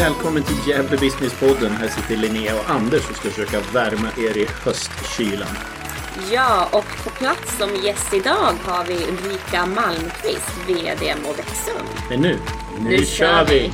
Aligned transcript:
Välkommen 0.00 0.42
till 0.42 0.68
Gävle 0.68 0.96
Business-podden. 0.96 1.70
Här 1.70 1.88
sitter 1.88 2.16
Linnea 2.16 2.54
och 2.54 2.70
Anders 2.70 3.10
och 3.10 3.16
ska 3.16 3.30
försöka 3.30 3.60
värma 3.72 4.08
er 4.18 4.36
i 4.38 4.46
höstkylan. 4.64 5.48
Ja, 6.32 6.68
och 6.72 7.04
på 7.04 7.10
plats 7.10 7.58
som 7.58 7.76
gäst 7.84 8.14
idag 8.14 8.52
har 8.64 8.84
vi 8.84 8.94
Ulrika 8.94 9.66
Malmqvist, 9.66 10.52
VD 10.66 11.14
Movexum. 11.26 11.86
Men 12.08 12.20
nu, 12.20 12.38
nu, 12.78 12.88
Nu 12.88 13.06
kör 13.06 13.44
vi! 13.44 13.58
vi. 13.58 13.72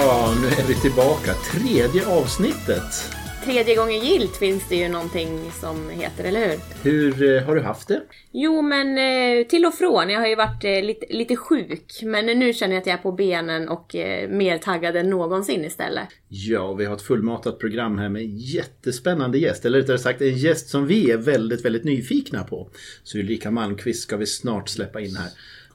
Ja, 0.00 0.34
nu 0.40 0.46
är 0.46 0.68
vi 0.68 0.74
tillbaka. 0.74 1.34
Tredje 1.34 2.06
avsnittet. 2.06 3.14
Tredje 3.44 3.76
gången 3.76 4.00
gilt 4.00 4.36
finns 4.36 4.68
det 4.68 4.76
ju 4.76 4.88
någonting 4.88 5.50
som 5.60 5.90
heter, 5.90 6.24
eller 6.24 6.48
hur? 6.48 6.58
Hur 6.82 7.36
eh, 7.36 7.42
har 7.42 7.54
du 7.54 7.60
haft 7.60 7.88
det? 7.88 8.02
Jo, 8.32 8.62
men 8.62 8.98
eh, 8.98 9.46
till 9.46 9.66
och 9.66 9.74
från. 9.74 10.10
Jag 10.10 10.20
har 10.20 10.26
ju 10.26 10.36
varit 10.36 10.64
eh, 10.64 10.82
lite, 10.82 11.06
lite 11.10 11.36
sjuk, 11.36 12.00
men 12.02 12.26
nu 12.26 12.52
känner 12.52 12.74
jag 12.74 12.80
att 12.80 12.86
jag 12.86 12.98
är 12.98 13.02
på 13.02 13.12
benen 13.12 13.68
och 13.68 13.94
mer 14.28 14.58
taggad 14.58 14.96
än 14.96 15.10
någonsin 15.10 15.64
istället. 15.64 16.08
Ja, 16.28 16.74
vi 16.74 16.84
har 16.84 16.96
ett 16.96 17.02
fullmatat 17.02 17.58
program 17.58 17.98
här 17.98 18.08
med 18.08 18.26
jättespännande 18.26 19.38
gäst. 19.38 19.64
Eller 19.64 19.78
rättare 19.78 19.98
sagt 19.98 20.20
en 20.20 20.36
gäst 20.36 20.68
som 20.68 20.86
vi 20.86 21.10
är 21.10 21.16
väldigt, 21.16 21.64
väldigt 21.64 21.84
nyfikna 21.84 22.44
på. 22.44 22.70
Så 23.02 23.18
Ulrika 23.18 23.50
Malmqvist 23.50 24.02
ska 24.02 24.16
vi 24.16 24.26
snart 24.26 24.68
släppa 24.68 25.00
in 25.00 25.16
här. 25.16 25.28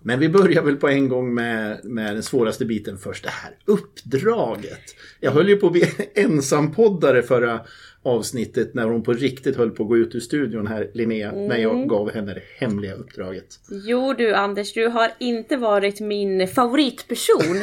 Men 0.03 0.19
vi 0.19 0.29
börjar 0.29 0.61
väl 0.61 0.75
på 0.75 0.87
en 0.87 1.09
gång 1.09 1.33
med, 1.33 1.85
med 1.85 2.15
den 2.15 2.23
svåraste 2.23 2.65
biten 2.65 2.97
först. 2.97 3.23
Det 3.23 3.29
här 3.29 3.51
uppdraget. 3.65 4.95
Jag 5.19 5.31
höll 5.31 5.49
ju 5.49 5.55
på 5.55 5.65
att 5.65 5.71
bli 5.71 5.91
ensampoddare 6.15 7.21
förra 7.21 7.59
avsnittet 8.03 8.73
när 8.73 8.87
hon 8.87 9.03
på 9.03 9.13
riktigt 9.13 9.57
höll 9.57 9.71
på 9.71 9.83
att 9.83 9.89
gå 9.89 9.97
ut 9.97 10.15
ur 10.15 10.19
studion 10.19 10.67
här, 10.67 10.89
Linnea, 10.93 11.31
när 11.31 11.57
jag 11.57 11.89
gav 11.89 12.11
henne 12.11 12.33
det 12.33 12.43
hemliga 12.57 12.93
uppdraget. 12.93 13.59
Jo 13.69 14.13
du 14.13 14.33
Anders, 14.33 14.73
du 14.73 14.87
har 14.87 15.11
inte 15.19 15.57
varit 15.57 15.99
min 15.99 16.47
favoritperson 16.47 17.55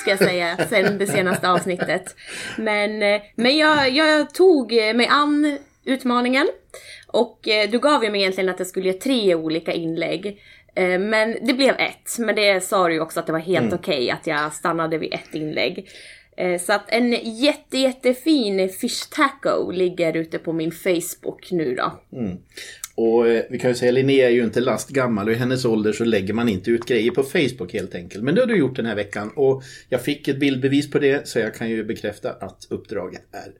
ska 0.00 0.10
jag 0.10 0.18
säga 0.18 0.56
sen 0.68 0.98
det 0.98 1.06
senaste 1.06 1.50
avsnittet. 1.50 2.16
Men, 2.56 3.02
eh, 3.02 3.20
men 3.34 3.56
jag, 3.56 3.90
jag 3.90 4.34
tog 4.34 4.72
eh, 4.72 4.94
mig 4.94 5.06
an 5.06 5.58
utmaningen 5.84 6.48
och 7.06 7.48
eh, 7.48 7.70
du 7.70 7.78
gav 7.78 8.04
ju 8.04 8.10
mig 8.10 8.20
egentligen 8.20 8.50
att 8.50 8.58
jag 8.58 8.68
skulle 8.68 8.88
göra 8.88 8.98
tre 8.98 9.34
olika 9.34 9.72
inlägg. 9.72 10.42
Eh, 10.78 10.98
Men 10.98 11.36
det 11.46 11.54
blev 11.54 11.74
ett, 11.74 12.18
men 12.18 12.34
det 12.34 12.64
sa 12.64 12.88
du 12.88 12.94
ju 12.94 13.00
också 13.00 13.20
att 13.20 13.26
det 13.26 13.32
var 13.32 13.38
helt 13.38 13.72
okej 13.72 14.10
att 14.10 14.26
jag 14.26 14.52
stannade 14.52 14.98
vid 14.98 15.12
ett 15.12 15.34
inlägg. 15.34 15.88
Eh, 16.36 16.60
Så 16.60 16.72
att 16.72 16.84
en 16.90 17.12
jätte, 17.40 17.78
jättefin 17.78 18.68
fish 18.68 19.10
taco 19.10 19.70
ligger 19.70 20.16
ute 20.16 20.38
på 20.38 20.52
min 20.52 20.72
Facebook 20.72 21.50
nu 21.50 21.74
då. 21.74 22.00
Och 22.94 23.28
eh, 23.28 23.44
vi 23.50 23.58
kan 23.58 23.70
ju 23.70 23.74
säga 23.74 23.92
Linnea 23.92 24.26
är 24.26 24.30
ju 24.32 24.44
inte 24.44 24.60
lastgammal 24.60 25.26
och 25.28 25.32
i 25.32 25.36
hennes 25.36 25.64
ålder 25.64 25.92
så 25.92 26.04
lägger 26.04 26.34
man 26.34 26.48
inte 26.48 26.70
ut 26.70 26.84
grejer 26.84 27.10
på 27.10 27.22
Facebook 27.22 27.72
helt 27.72 27.94
enkelt. 27.94 28.24
Men 28.24 28.34
det 28.34 28.40
har 28.40 28.46
du 28.46 28.56
gjort 28.58 28.76
den 28.76 28.86
här 28.86 28.94
veckan 28.96 29.30
och 29.36 29.62
jag 29.88 30.02
fick 30.02 30.28
ett 30.28 30.40
bildbevis 30.40 30.90
på 30.90 30.98
det 30.98 31.28
så 31.28 31.38
jag 31.38 31.54
kan 31.54 31.70
ju 31.70 31.84
bekräfta 31.84 32.30
att 32.32 32.66
uppdraget 32.70 33.22
är 33.32 33.52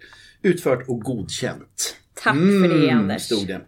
utfört 0.51 0.89
och 0.89 1.01
godkänt. 1.01 1.97
Tack 2.15 2.35
för 2.35 2.81
det 2.81 2.91
Anders. 2.91 3.23
stod 3.23 3.47
det. 3.47 3.61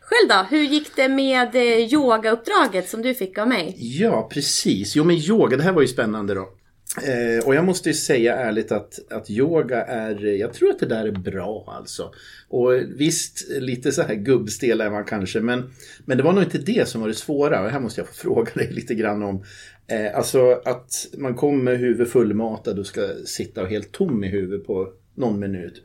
Själv 0.00 0.28
då, 0.28 0.56
hur 0.56 0.62
gick 0.62 0.96
det 0.96 1.08
med 1.08 1.54
eh, 1.54 1.92
yogauppdraget 1.92 2.88
som 2.88 3.02
du 3.02 3.14
fick 3.14 3.38
av 3.38 3.48
mig? 3.48 3.76
Ja, 3.78 4.28
precis. 4.32 4.96
Jo, 4.96 5.04
men 5.04 5.16
yoga, 5.16 5.56
det 5.56 5.62
här 5.62 5.72
var 5.72 5.82
ju 5.82 5.88
spännande 5.88 6.34
då. 6.34 6.48
Eh, 6.96 7.46
och 7.46 7.54
jag 7.54 7.64
måste 7.64 7.88
ju 7.88 7.94
säga 7.94 8.36
ärligt 8.36 8.72
att, 8.72 9.12
att 9.12 9.30
yoga 9.30 9.84
är, 9.84 10.24
jag 10.24 10.52
tror 10.52 10.70
att 10.70 10.78
det 10.78 10.86
där 10.86 11.06
är 11.06 11.12
bra 11.12 11.74
alltså. 11.78 12.12
Och 12.48 12.72
visst, 12.96 13.50
lite 13.50 13.92
så 13.92 14.02
här 14.02 14.14
gubbstel 14.14 14.80
är 14.80 14.90
man 14.90 15.04
kanske, 15.04 15.40
men, 15.40 15.70
men 16.04 16.16
det 16.16 16.22
var 16.22 16.32
nog 16.32 16.42
inte 16.42 16.58
det 16.58 16.88
som 16.88 17.00
var 17.00 17.08
det 17.08 17.14
svåra. 17.14 17.64
Och 17.64 17.70
här 17.70 17.80
måste 17.80 18.00
jag 18.00 18.08
få 18.08 18.14
fråga 18.22 18.50
dig 18.54 18.72
lite 18.72 18.94
grann 18.94 19.22
om. 19.22 19.44
Eh, 19.86 20.16
alltså 20.16 20.60
att 20.64 21.06
man 21.18 21.34
kommer 21.34 21.62
med 21.62 21.78
huvudet 21.78 22.12
fullmatad 22.12 22.78
och 22.78 22.86
ska 22.86 23.08
sitta 23.24 23.62
och 23.62 23.68
helt 23.68 23.92
tom 23.92 24.24
i 24.24 24.28
huvudet 24.28 24.66
på 24.66 24.92
någon 25.14 25.40
minut. 25.40 25.82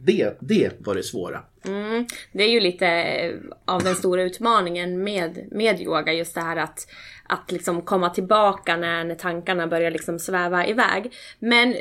Det, 0.00 0.36
det 0.40 0.72
var 0.78 0.94
det 0.94 1.02
svåra. 1.02 1.40
Mm, 1.64 2.06
det 2.32 2.44
är 2.44 2.48
ju 2.48 2.60
lite 2.60 2.86
eh, 2.86 3.34
av 3.64 3.82
den 3.82 3.94
stora 3.94 4.22
utmaningen 4.22 5.04
med, 5.04 5.48
med 5.50 5.80
yoga, 5.80 6.12
just 6.12 6.34
det 6.34 6.40
här 6.40 6.56
att, 6.56 6.88
att 7.26 7.52
liksom 7.52 7.82
komma 7.82 8.10
tillbaka 8.10 8.76
när, 8.76 9.04
när 9.04 9.14
tankarna 9.14 9.66
börjar 9.66 9.90
liksom 9.90 10.18
sväva 10.18 10.66
iväg. 10.66 11.12
Men 11.38 11.74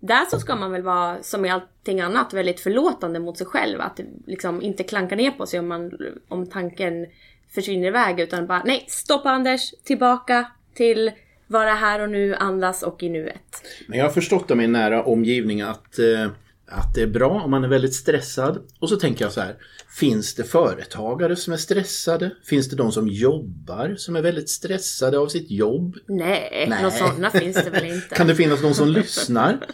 där 0.00 0.24
så 0.30 0.38
ska 0.38 0.56
man 0.56 0.72
väl 0.72 0.82
vara, 0.82 1.22
som 1.22 1.44
i 1.44 1.50
allting 1.50 2.00
annat, 2.00 2.32
väldigt 2.32 2.60
förlåtande 2.60 3.20
mot 3.20 3.38
sig 3.38 3.46
själv. 3.46 3.80
Att 3.80 4.00
liksom 4.26 4.62
inte 4.62 4.82
klanka 4.82 5.16
ner 5.16 5.30
på 5.30 5.46
sig 5.46 5.60
om, 5.60 5.68
man, 5.68 5.92
om 6.28 6.46
tanken 6.46 7.06
försvinner 7.54 7.86
iväg, 7.86 8.20
utan 8.20 8.46
bara 8.46 8.62
nej, 8.64 8.84
stopp 8.88 9.26
Anders, 9.26 9.70
tillbaka 9.84 10.46
till 10.74 11.12
vara 11.46 11.70
här 11.70 12.00
och 12.00 12.10
nu, 12.10 12.34
andas 12.34 12.82
och 12.82 13.02
i 13.02 13.08
nuet. 13.08 13.62
Men 13.86 13.98
jag 13.98 14.04
har 14.04 14.12
förstått 14.12 14.50
av 14.50 14.56
min 14.56 14.72
nära 14.72 15.02
omgivning 15.02 15.60
att, 15.60 15.98
eh, 15.98 16.30
att 16.66 16.94
det 16.94 17.02
är 17.02 17.06
bra 17.06 17.30
om 17.30 17.50
man 17.50 17.64
är 17.64 17.68
väldigt 17.68 17.94
stressad. 17.94 18.58
Och 18.78 18.88
så 18.88 18.96
tänker 18.96 19.24
jag 19.24 19.32
så 19.32 19.40
här, 19.40 19.56
finns 19.98 20.34
det 20.34 20.44
företagare 20.44 21.36
som 21.36 21.52
är 21.52 21.56
stressade? 21.56 22.30
Finns 22.44 22.68
det 22.68 22.76
de 22.76 22.92
som 22.92 23.08
jobbar 23.08 23.94
som 23.98 24.16
är 24.16 24.22
väldigt 24.22 24.50
stressade 24.50 25.18
av 25.18 25.28
sitt 25.28 25.50
jobb? 25.50 25.96
Nej, 26.06 26.66
Nej. 26.68 26.82
några 26.82 26.90
sådana 26.90 27.30
finns 27.30 27.64
det 27.64 27.70
väl 27.70 27.84
inte. 27.84 28.14
Kan 28.14 28.26
det 28.26 28.34
finnas 28.34 28.62
någon 28.62 28.74
som 28.74 28.88
lyssnar 28.88 29.66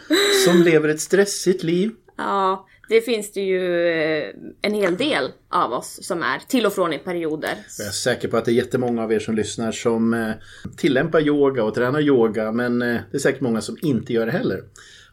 som 0.45 0.61
lever 0.63 0.89
ett 0.89 1.01
stressigt 1.01 1.63
liv? 1.63 1.91
Ja, 2.17 2.67
det 2.89 3.01
finns 3.01 3.31
det 3.31 3.41
ju 3.41 3.87
eh, 3.87 4.33
en 4.61 4.73
hel 4.73 4.97
del 4.97 5.31
av 5.49 5.73
oss 5.73 5.99
som 6.01 6.23
är 6.23 6.39
till 6.47 6.65
och 6.65 6.73
från 6.73 6.93
i 6.93 6.97
perioder. 6.97 7.55
Jag 7.77 7.87
är 7.87 7.91
säker 7.91 8.27
på 8.27 8.37
att 8.37 8.45
det 8.45 8.51
är 8.51 8.53
jättemånga 8.53 9.03
av 9.03 9.13
er 9.13 9.19
som 9.19 9.35
lyssnar 9.35 9.71
som 9.71 10.13
eh, 10.13 10.31
tillämpar 10.77 11.21
yoga 11.21 11.63
och 11.63 11.73
tränar 11.73 12.01
yoga 12.01 12.51
men 12.51 12.81
eh, 12.81 13.01
det 13.11 13.17
är 13.17 13.19
säkert 13.19 13.41
många 13.41 13.61
som 13.61 13.77
inte 13.81 14.13
gör 14.13 14.25
det 14.25 14.31
heller. 14.31 14.63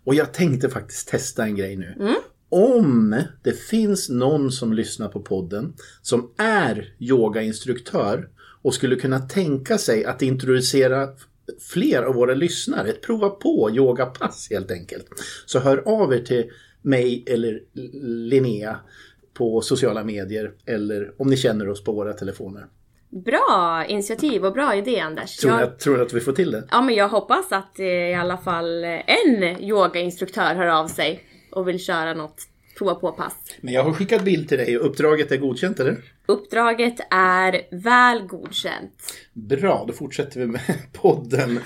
Och 0.08 0.14
jag 0.14 0.34
tänkte 0.34 0.68
faktiskt 0.68 1.08
testa 1.08 1.44
en 1.44 1.56
grej 1.56 1.76
nu. 1.76 1.94
Om 2.48 3.22
det 3.42 3.52
finns 3.52 4.08
någon 4.08 4.52
som 4.52 4.72
lyssnar 4.72 5.08
på 5.08 5.20
podden 5.20 5.74
som 6.02 6.30
är 6.36 6.94
yogainstruktör 6.98 8.28
och 8.62 8.74
skulle 8.74 8.96
kunna 8.96 9.18
tänka 9.18 9.78
sig 9.78 10.04
att 10.04 10.22
introducera 10.22 11.08
fler 11.72 12.02
av 12.02 12.14
våra 12.14 12.34
lyssnare, 12.34 12.88
ett 12.88 13.02
prova 13.02 13.28
på 13.28 13.70
yogapass 13.72 14.48
helt 14.50 14.70
enkelt. 14.70 15.06
Så 15.46 15.58
hör 15.58 15.78
av 15.78 16.14
er 16.14 16.18
till 16.18 16.50
mig 16.82 17.24
eller 17.26 17.60
Linnea 18.02 18.80
på 19.34 19.60
sociala 19.60 20.04
medier 20.04 20.52
eller 20.66 21.12
om 21.16 21.28
ni 21.28 21.36
känner 21.36 21.68
oss 21.68 21.84
på 21.84 21.92
våra 21.92 22.12
telefoner. 22.12 22.66
Bra 23.10 23.84
initiativ 23.88 24.44
och 24.44 24.52
bra 24.52 24.74
idé 24.74 25.00
Anders. 25.00 25.36
Tror, 25.36 25.52
ni, 25.52 25.60
Jag, 25.60 25.78
tror 25.78 25.96
ni 25.96 26.02
att 26.02 26.12
vi 26.12 26.20
får 26.20 26.32
till 26.32 26.50
det? 26.50 26.64
ja, 26.70 26.80
men 26.82 26.94
jag 26.94 27.08
hoppas 27.08 27.52
att 27.52 27.78
eh, 27.78 27.86
i 27.86 28.14
alla 28.14 28.36
fall 28.36 28.84
en 28.84 29.42
yogainstruktör 29.60 30.54
hör 30.54 30.66
av 30.66 30.86
sig 30.86 31.20
och 31.50 31.68
vill 31.68 31.84
köra 31.84 32.14
något 32.14 32.42
prova 32.78 32.94
på-pass. 32.94 33.34
Men 33.60 33.74
jag 33.74 33.84
har 33.84 33.92
skickat 33.92 34.24
bild 34.24 34.48
till 34.48 34.58
dig 34.58 34.78
och 34.78 34.86
uppdraget 34.86 35.32
är 35.32 35.36
godkänt 35.36 35.80
eller? 35.80 35.96
Uppdraget 36.26 36.94
är 37.10 37.60
väl 37.70 38.26
godkänt. 38.26 39.12
Bra, 39.32 39.84
då 39.88 39.92
fortsätter 39.92 40.40
vi 40.40 40.46
med 40.46 40.60
podden. 40.92 41.60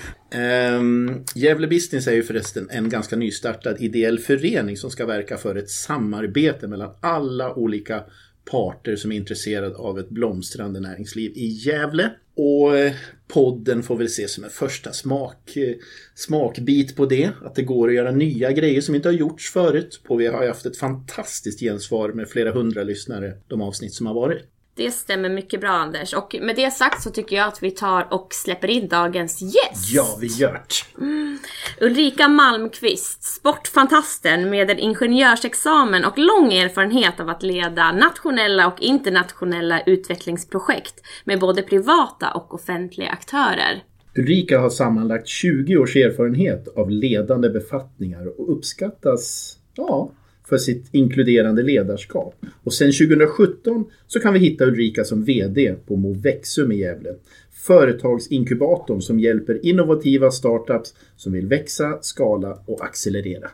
Um, 0.77 1.23
Gävle 1.35 1.67
Business 1.67 2.07
är 2.07 2.13
ju 2.13 2.23
förresten 2.23 2.69
en 2.71 2.89
ganska 2.89 3.15
nystartad 3.15 3.81
ideell 3.81 4.19
förening 4.19 4.77
som 4.77 4.91
ska 4.91 5.05
verka 5.05 5.37
för 5.37 5.55
ett 5.55 5.69
samarbete 5.69 6.67
mellan 6.67 6.95
alla 7.01 7.53
olika 7.53 8.03
parter 8.51 8.95
som 8.95 9.11
är 9.11 9.15
intresserade 9.15 9.75
av 9.75 9.99
ett 9.99 10.09
blomstrande 10.09 10.79
näringsliv 10.79 11.31
i 11.35 11.47
Gävle. 11.47 12.11
Och 12.35 12.77
eh, 12.77 12.93
podden 13.27 13.83
får 13.83 13.95
väl 13.95 14.05
ses 14.05 14.33
som 14.33 14.43
en 14.43 14.49
första 14.49 14.91
smak, 14.91 15.57
eh, 15.57 15.75
smakbit 16.15 16.95
på 16.95 17.05
det. 17.05 17.31
Att 17.41 17.55
det 17.55 17.63
går 17.63 17.87
att 17.87 17.95
göra 17.95 18.11
nya 18.11 18.51
grejer 18.51 18.81
som 18.81 18.95
inte 18.95 19.07
har 19.07 19.13
gjorts 19.13 19.51
förut. 19.51 20.01
Och 20.07 20.21
vi 20.21 20.27
har 20.27 20.41
ju 20.41 20.47
haft 20.47 20.65
ett 20.65 20.77
fantastiskt 20.77 21.59
gensvar 21.59 22.09
med 22.09 22.29
flera 22.29 22.51
hundra 22.51 22.83
lyssnare 22.83 23.33
de 23.47 23.61
avsnitt 23.61 23.93
som 23.93 24.05
har 24.05 24.13
varit. 24.13 24.52
Det 24.75 24.91
stämmer 24.91 25.29
mycket 25.29 25.61
bra 25.61 25.69
Anders. 25.69 26.13
Och 26.13 26.35
med 26.41 26.55
det 26.55 26.71
sagt 26.71 27.01
så 27.01 27.09
tycker 27.09 27.35
jag 27.35 27.47
att 27.47 27.63
vi 27.63 27.71
tar 27.71 28.07
och 28.13 28.27
släpper 28.31 28.67
in 28.67 28.87
dagens 28.87 29.41
gäst. 29.41 29.93
Ja, 29.93 30.17
vi 30.21 30.27
gör 30.27 30.53
det. 30.53 31.85
Ulrika 31.85 32.27
Malmqvist, 32.27 33.23
sportfantasten 33.23 34.49
med 34.49 34.71
en 34.71 34.79
ingenjörsexamen 34.79 36.05
och 36.05 36.17
lång 36.17 36.53
erfarenhet 36.53 37.19
av 37.19 37.29
att 37.29 37.43
leda 37.43 37.91
nationella 37.91 38.67
och 38.67 38.81
internationella 38.81 39.81
utvecklingsprojekt 39.81 40.93
med 41.23 41.39
både 41.39 41.61
privata 41.61 42.31
och 42.31 42.53
offentliga 42.53 43.09
aktörer. 43.09 43.83
Ulrika 44.17 44.59
har 44.59 44.69
sammanlagt 44.69 45.27
20 45.27 45.77
års 45.77 45.95
erfarenhet 45.95 46.67
av 46.67 46.89
ledande 46.89 47.49
befattningar 47.49 48.39
och 48.39 48.57
uppskattas, 48.57 49.55
ja, 49.73 50.11
för 50.49 50.57
sitt 50.57 50.85
inkluderande 50.91 51.63
ledarskap. 51.63 52.35
Och 52.63 52.73
sedan 52.73 52.91
2017 52.91 53.85
så 54.07 54.19
kan 54.19 54.33
vi 54.33 54.39
hitta 54.39 54.65
Ulrika 54.65 55.03
som 55.03 55.23
VD 55.23 55.75
på 55.87 55.95
Movexum 55.95 56.71
i 56.71 56.75
Gävle. 56.75 57.09
Företagsinkubatorn 57.51 59.01
som 59.01 59.19
hjälper 59.19 59.65
innovativa 59.65 60.31
startups 60.31 60.95
som 61.15 61.33
vill 61.33 61.47
växa, 61.47 61.97
skala 62.01 62.59
och 62.65 62.85
accelerera. 62.85 63.51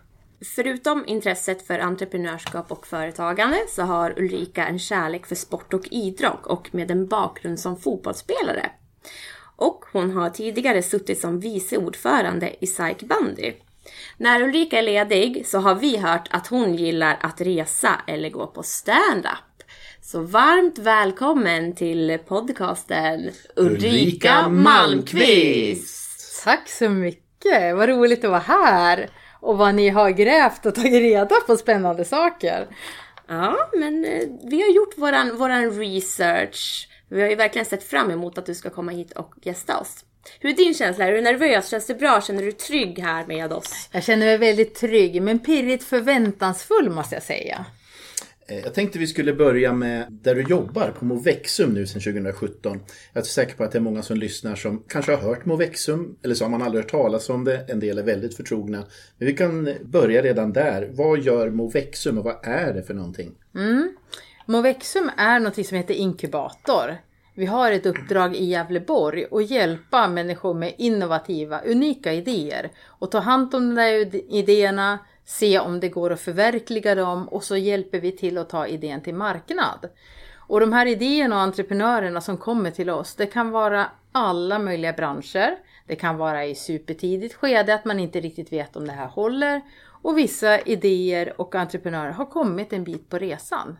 Förutom 0.55 1.03
intresset 1.07 1.61
för 1.61 1.79
entreprenörskap 1.79 2.71
och 2.71 2.87
företagande 2.87 3.57
så 3.69 3.81
har 3.81 4.19
Ulrika 4.19 4.67
en 4.67 4.79
kärlek 4.79 5.25
för 5.25 5.35
sport 5.35 5.73
och 5.73 5.87
idrott 5.91 6.45
och 6.45 6.75
med 6.75 6.91
en 6.91 7.07
bakgrund 7.07 7.59
som 7.59 7.77
fotbollsspelare. 7.77 8.71
Och 9.55 9.85
hon 9.93 10.11
har 10.11 10.29
tidigare 10.29 10.81
suttit 10.81 11.19
som 11.19 11.39
vice 11.39 11.77
ordförande 11.77 12.55
i 12.59 12.67
SAIK 12.67 13.03
Bandy. 13.03 13.53
När 14.17 14.41
Ulrika 14.41 14.79
är 14.79 14.83
ledig 14.83 15.47
så 15.47 15.59
har 15.59 15.75
vi 15.75 15.97
hört 15.97 16.27
att 16.31 16.47
hon 16.47 16.75
gillar 16.75 17.17
att 17.21 17.41
resa 17.41 18.01
eller 18.07 18.29
gå 18.29 18.47
på 18.47 18.63
stand-up. 18.63 19.63
Så 20.01 20.21
varmt 20.21 20.77
välkommen 20.77 21.75
till 21.75 22.17
podcasten 22.27 23.31
Ulrika 23.55 24.49
Malmqvist! 24.49 26.43
Tack 26.43 26.69
så 26.69 26.89
mycket! 26.89 27.75
Vad 27.75 27.89
roligt 27.89 28.23
att 28.23 28.29
vara 28.29 28.39
här! 28.39 29.09
Och 29.41 29.57
vad 29.57 29.75
ni 29.75 29.89
har 29.89 30.09
grävt 30.09 30.65
och 30.65 30.75
tagit 30.75 31.01
reda 31.01 31.35
på 31.47 31.57
spännande 31.57 32.05
saker. 32.05 32.67
Ja, 33.27 33.69
men 33.73 34.05
eh, 34.05 34.23
vi 34.43 34.61
har 34.61 34.69
gjort 34.69 34.97
våran, 34.97 35.37
våran 35.37 35.71
research. 35.71 36.89
Vi 37.09 37.21
har 37.21 37.29
ju 37.29 37.35
verkligen 37.35 37.65
sett 37.65 37.83
fram 37.83 38.11
emot 38.11 38.37
att 38.37 38.45
du 38.45 38.55
ska 38.55 38.69
komma 38.69 38.91
hit 38.91 39.11
och 39.11 39.33
gästa 39.41 39.79
oss. 39.79 40.05
Hur 40.39 40.49
är 40.49 40.55
din 40.55 40.73
känsla? 40.73 41.05
Är 41.05 41.11
du 41.11 41.21
nervös? 41.21 41.69
Känns 41.69 41.87
det 41.87 41.95
bra? 41.95 42.21
Känner 42.21 42.43
du 42.43 42.51
trygg 42.51 42.99
här 42.99 43.25
med 43.25 43.53
oss? 43.53 43.89
Jag 43.91 44.03
känner 44.03 44.25
mig 44.25 44.37
väldigt 44.37 44.75
trygg, 44.75 45.21
men 45.21 45.39
pirrigt 45.39 45.83
förväntansfull 45.83 46.89
måste 46.89 47.15
jag 47.15 47.23
säga. 47.23 47.65
Eh, 48.49 48.59
jag 48.59 48.73
tänkte 48.73 48.99
vi 48.99 49.07
skulle 49.07 49.33
börja 49.33 49.73
med 49.73 50.07
där 50.09 50.35
du 50.35 50.41
jobbar 50.41 50.91
på 50.99 51.05
Movexum 51.05 51.73
nu 51.73 51.87
sedan 51.87 52.01
2017. 52.01 52.79
Jag 53.13 53.21
är 53.21 53.25
säker 53.25 53.55
på 53.55 53.63
att 53.63 53.71
det 53.71 53.77
är 53.77 53.81
många 53.81 54.03
som 54.03 54.17
lyssnar 54.17 54.55
som 54.55 54.83
kanske 54.87 55.15
har 55.15 55.21
hört 55.21 55.45
Movexum 55.45 56.15
eller 56.23 56.35
så 56.35 56.45
har 56.45 56.49
man 56.49 56.61
aldrig 56.61 56.83
hört 56.83 56.91
talas 56.91 57.29
om 57.29 57.43
det. 57.43 57.65
En 57.67 57.79
del 57.79 57.97
är 57.97 58.03
väldigt 58.03 58.35
förtrogna. 58.35 58.83
Men 59.17 59.27
vi 59.27 59.33
kan 59.33 59.73
börja 59.83 60.21
redan 60.21 60.53
där. 60.53 60.89
Vad 60.91 61.19
gör 61.19 61.49
Movexum 61.49 62.17
och 62.17 62.23
vad 62.23 62.37
är 62.43 62.73
det 62.73 62.83
för 62.83 62.93
någonting? 62.93 63.31
Mm. 63.55 63.95
Movexum 64.45 65.11
är 65.17 65.39
något 65.39 65.65
som 65.65 65.77
heter 65.77 65.93
inkubator. 65.93 66.97
Vi 67.33 67.45
har 67.45 67.71
ett 67.71 67.85
uppdrag 67.85 68.35
i 68.35 68.45
Gävleborg 68.45 69.25
att 69.31 69.49
hjälpa 69.49 70.07
människor 70.07 70.53
med 70.53 70.73
innovativa, 70.77 71.61
unika 71.61 72.13
idéer 72.13 72.71
och 72.87 73.11
ta 73.11 73.19
hand 73.19 73.55
om 73.55 73.69
de 73.69 73.75
där 73.75 74.15
idéerna, 74.33 74.99
se 75.25 75.59
om 75.59 75.79
det 75.79 75.89
går 75.89 76.11
att 76.11 76.21
förverkliga 76.21 76.95
dem 76.95 77.27
och 77.27 77.43
så 77.43 77.57
hjälper 77.57 77.99
vi 77.99 78.11
till 78.11 78.37
att 78.37 78.49
ta 78.49 78.67
idén 78.67 79.01
till 79.01 79.15
marknad. 79.15 79.89
Och 80.35 80.59
de 80.59 80.73
här 80.73 80.85
idéerna 80.85 81.35
och 81.35 81.41
entreprenörerna 81.41 82.21
som 82.21 82.37
kommer 82.37 82.71
till 82.71 82.89
oss, 82.89 83.15
det 83.15 83.25
kan 83.25 83.51
vara 83.51 83.85
alla 84.11 84.59
möjliga 84.59 84.93
branscher. 84.93 85.57
Det 85.87 85.95
kan 85.95 86.17
vara 86.17 86.45
i 86.45 86.55
supertidigt 86.55 87.35
skede 87.35 87.73
att 87.73 87.85
man 87.85 87.99
inte 87.99 88.19
riktigt 88.19 88.53
vet 88.53 88.75
om 88.75 88.87
det 88.87 88.93
här 88.93 89.07
håller 89.07 89.61
och 90.01 90.17
vissa 90.17 90.59
idéer 90.59 91.41
och 91.41 91.55
entreprenörer 91.55 92.11
har 92.11 92.25
kommit 92.25 92.73
en 92.73 92.83
bit 92.83 93.09
på 93.09 93.17
resan. 93.17 93.77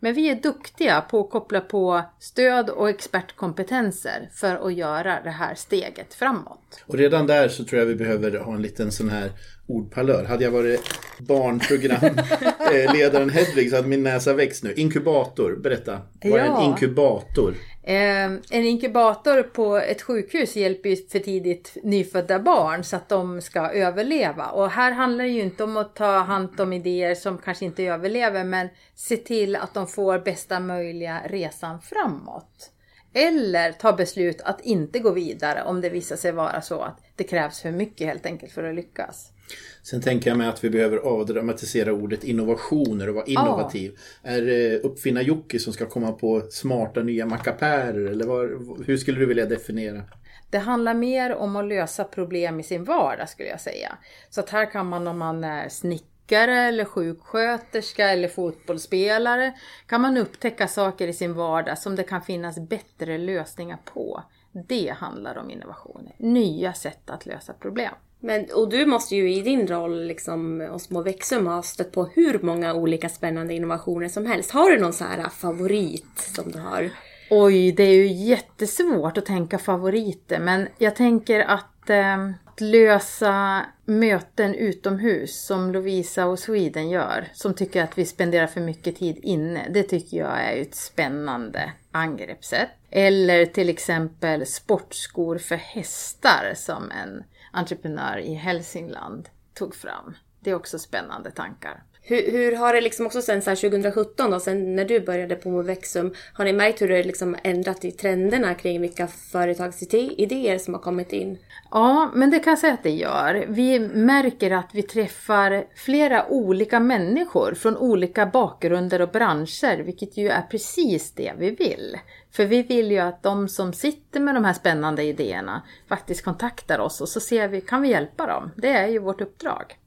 Men 0.00 0.14
vi 0.14 0.28
är 0.28 0.34
duktiga 0.34 1.00
på 1.00 1.20
att 1.20 1.30
koppla 1.30 1.60
på 1.60 2.02
stöd 2.18 2.70
och 2.70 2.90
expertkompetenser 2.90 4.28
för 4.32 4.66
att 4.66 4.74
göra 4.74 5.20
det 5.24 5.30
här 5.30 5.54
steget 5.54 6.14
framåt. 6.14 6.84
Och 6.86 6.94
redan 6.94 7.26
där 7.26 7.48
så 7.48 7.64
tror 7.64 7.78
jag 7.78 7.86
vi 7.86 7.94
behöver 7.94 8.38
ha 8.38 8.54
en 8.54 8.62
liten 8.62 8.92
sån 8.92 9.08
här 9.08 9.32
ordpalör. 9.70 10.24
Hade 10.24 10.44
jag 10.44 10.50
varit 10.50 10.80
barnprogramledaren 11.18 13.30
Hedvig 13.34 13.70
så 13.70 13.76
hade 13.76 13.88
min 13.88 14.02
näsa 14.02 14.34
växt 14.34 14.64
nu. 14.64 14.72
Inkubator, 14.76 15.56
berätta. 15.56 16.00
Vad 16.22 16.40
är 16.40 16.44
en 16.44 16.62
inkubator? 16.62 17.54
Eh, 17.82 18.24
en 18.24 18.64
inkubator 18.64 19.42
på 19.42 19.76
ett 19.76 20.02
sjukhus 20.02 20.56
hjälper 20.56 20.88
ju 20.88 20.96
för 20.96 21.18
tidigt 21.18 21.76
nyfödda 21.82 22.38
barn 22.38 22.84
så 22.84 22.96
att 22.96 23.08
de 23.08 23.40
ska 23.40 23.70
överleva. 23.70 24.46
Och 24.46 24.70
här 24.70 24.92
handlar 24.92 25.24
det 25.24 25.30
ju 25.30 25.42
inte 25.42 25.64
om 25.64 25.76
att 25.76 25.96
ta 25.96 26.18
hand 26.18 26.60
om 26.60 26.72
idéer 26.72 27.14
som 27.14 27.38
kanske 27.38 27.64
inte 27.64 27.84
överlever 27.84 28.44
men 28.44 28.68
se 28.94 29.16
till 29.16 29.56
att 29.56 29.74
de 29.74 29.86
får 29.86 30.18
bästa 30.18 30.60
möjliga 30.60 31.20
resan 31.26 31.80
framåt. 31.80 32.70
Eller 33.12 33.72
ta 33.72 33.92
beslut 33.92 34.40
att 34.40 34.60
inte 34.60 34.98
gå 34.98 35.10
vidare 35.10 35.62
om 35.62 35.80
det 35.80 35.88
visar 35.88 36.16
sig 36.16 36.32
vara 36.32 36.60
så 36.60 36.80
att 36.80 37.00
det 37.16 37.24
krävs 37.24 37.60
för 37.60 37.70
mycket 37.70 38.06
helt 38.06 38.26
enkelt 38.26 38.52
för 38.52 38.64
att 38.64 38.74
lyckas. 38.74 39.32
Sen 39.82 40.00
tänker 40.00 40.30
jag 40.30 40.38
mig 40.38 40.48
att 40.48 40.64
vi 40.64 40.70
behöver 40.70 40.96
avdramatisera 40.96 41.92
ordet 41.92 42.24
innovationer 42.24 43.08
och 43.08 43.14
vara 43.14 43.26
innovativ. 43.26 43.98
Ja. 44.22 44.30
Är 44.30 44.42
det 44.42 44.78
uppfinna 44.78 45.22
Jocke 45.22 45.58
som 45.58 45.72
ska 45.72 45.86
komma 45.86 46.12
på 46.12 46.42
smarta 46.50 47.02
nya 47.02 47.26
mackapärer 47.26 48.06
eller 48.10 48.24
var, 48.24 48.84
hur 48.86 48.96
skulle 48.96 49.18
du 49.18 49.26
vilja 49.26 49.46
definiera? 49.46 50.02
Det 50.50 50.58
handlar 50.58 50.94
mer 50.94 51.34
om 51.34 51.56
att 51.56 51.68
lösa 51.68 52.04
problem 52.04 52.60
i 52.60 52.62
sin 52.62 52.84
vardag 52.84 53.28
skulle 53.28 53.48
jag 53.48 53.60
säga. 53.60 53.98
Så 54.30 54.40
att 54.40 54.50
här 54.50 54.70
kan 54.70 54.86
man 54.86 55.06
om 55.06 55.18
man 55.18 55.44
är 55.44 55.68
snickare 55.68 56.58
eller 56.58 56.84
sjuksköterska 56.84 58.10
eller 58.10 58.28
fotbollsspelare 58.28 59.52
kan 59.86 60.00
man 60.00 60.16
upptäcka 60.16 60.68
saker 60.68 61.08
i 61.08 61.12
sin 61.12 61.34
vardag 61.34 61.78
som 61.78 61.96
det 61.96 62.02
kan 62.02 62.22
finnas 62.22 62.58
bättre 62.68 63.18
lösningar 63.18 63.78
på. 63.84 64.22
Det 64.52 64.94
handlar 64.98 65.38
om 65.38 65.50
innovationer. 65.50 66.14
Nya 66.18 66.72
sätt 66.72 67.10
att 67.10 67.26
lösa 67.26 67.52
problem. 67.52 67.94
Men, 68.20 68.46
och 68.54 68.68
du 68.68 68.86
måste 68.86 69.16
ju 69.16 69.34
i 69.34 69.40
din 69.40 69.66
roll 69.66 70.04
liksom, 70.04 70.68
hos 70.70 70.90
Movexum 70.90 71.46
ha 71.46 71.62
stött 71.62 71.92
på 71.92 72.04
hur 72.04 72.38
många 72.42 72.74
olika 72.74 73.08
spännande 73.08 73.54
innovationer 73.54 74.08
som 74.08 74.26
helst. 74.26 74.50
Har 74.50 74.70
du 74.70 74.80
någon 74.80 74.92
så 74.92 75.04
här 75.04 75.28
favorit 75.28 76.18
som 76.18 76.50
du 76.50 76.58
har? 76.58 76.90
Oj, 77.30 77.72
det 77.72 77.82
är 77.82 77.94
ju 77.94 78.06
jättesvårt 78.06 79.18
att 79.18 79.26
tänka 79.26 79.58
favoriter 79.58 80.40
men 80.40 80.68
jag 80.78 80.96
tänker 80.96 81.40
att, 81.40 81.90
eh, 81.90 82.30
att 82.60 82.66
lösa 82.66 83.66
möten 83.84 84.54
utomhus 84.54 85.46
som 85.46 85.72
Lovisa 85.72 86.26
och 86.26 86.38
Sweden 86.38 86.90
gör, 86.90 87.28
som 87.32 87.54
tycker 87.54 87.84
att 87.84 87.98
vi 87.98 88.04
spenderar 88.04 88.46
för 88.46 88.60
mycket 88.60 88.96
tid 88.96 89.18
inne, 89.22 89.68
det 89.70 89.82
tycker 89.82 90.16
jag 90.16 90.44
är 90.44 90.62
ett 90.62 90.74
spännande 90.74 91.72
angreppssätt. 91.92 92.68
Eller 92.90 93.46
till 93.46 93.68
exempel 93.68 94.46
sportskor 94.46 95.38
för 95.38 95.56
hästar 95.56 96.52
som 96.56 96.90
en 96.90 97.24
entreprenör 97.52 98.18
i 98.18 98.34
Hälsingland 98.34 99.28
tog 99.54 99.74
fram. 99.74 100.16
Det 100.40 100.50
är 100.50 100.54
också 100.54 100.78
spännande 100.78 101.30
tankar. 101.30 101.82
Hur, 102.02 102.32
hur, 102.32 102.56
har 102.56 102.74
det 102.74 102.80
liksom 102.80 103.06
också 103.06 103.22
sen 103.22 103.40
2017 103.40 104.30
då, 104.30 104.40
sen 104.40 104.76
när 104.76 104.84
du 104.84 105.00
började 105.00 105.34
på 105.34 105.48
Movexum, 105.48 106.14
har 106.32 106.44
ni 106.44 106.52
märkt 106.52 106.82
hur 106.82 106.88
det 106.88 107.02
liksom 107.02 107.36
ändrat 107.44 107.84
i 107.84 107.90
trenderna 107.90 108.54
kring 108.54 108.80
vilka 108.80 109.06
företagsidéer 109.06 110.58
som 110.58 110.74
har 110.74 110.80
kommit 110.80 111.12
in? 111.12 111.38
Ja, 111.70 112.10
men 112.14 112.30
det 112.30 112.38
kan 112.38 112.50
jag 112.50 112.58
säga 112.58 112.74
att 112.74 112.82
det 112.82 112.90
gör. 112.90 113.44
Vi 113.48 113.78
märker 113.80 114.50
att 114.50 114.70
vi 114.72 114.82
träffar 114.82 115.64
flera 115.74 116.28
olika 116.28 116.80
människor 116.80 117.54
från 117.54 117.76
olika 117.76 118.26
bakgrunder 118.26 119.00
och 119.00 119.08
branscher, 119.08 119.78
vilket 119.78 120.16
ju 120.16 120.28
är 120.28 120.42
precis 120.42 121.12
det 121.12 121.32
vi 121.38 121.50
vill. 121.50 121.98
För 122.32 122.44
vi 122.44 122.62
vill 122.62 122.90
ju 122.90 122.98
att 122.98 123.22
de 123.22 123.48
som 123.48 123.72
sitter 123.72 124.20
med 124.20 124.34
de 124.34 124.44
här 124.44 124.52
spännande 124.52 125.02
idéerna 125.02 125.62
faktiskt 125.88 126.24
kontaktar 126.24 126.78
oss 126.78 127.00
och 127.00 127.08
så 127.08 127.20
ser 127.20 127.48
vi, 127.48 127.60
kan 127.60 127.82
vi 127.82 127.88
hjälpa 127.88 128.26
dem? 128.26 128.50
Det 128.56 128.68
är 128.68 128.86
ju 128.86 128.98
vårt 128.98 129.20
uppdrag. 129.20 129.79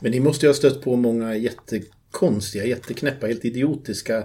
Men 0.00 0.10
ni 0.10 0.20
måste 0.20 0.46
ju 0.46 0.50
ha 0.50 0.54
stött 0.54 0.82
på 0.82 0.96
många 0.96 1.34
jättekonstiga, 1.34 2.64
jätteknäppa, 2.64 3.26
helt 3.26 3.44
idiotiska 3.44 4.24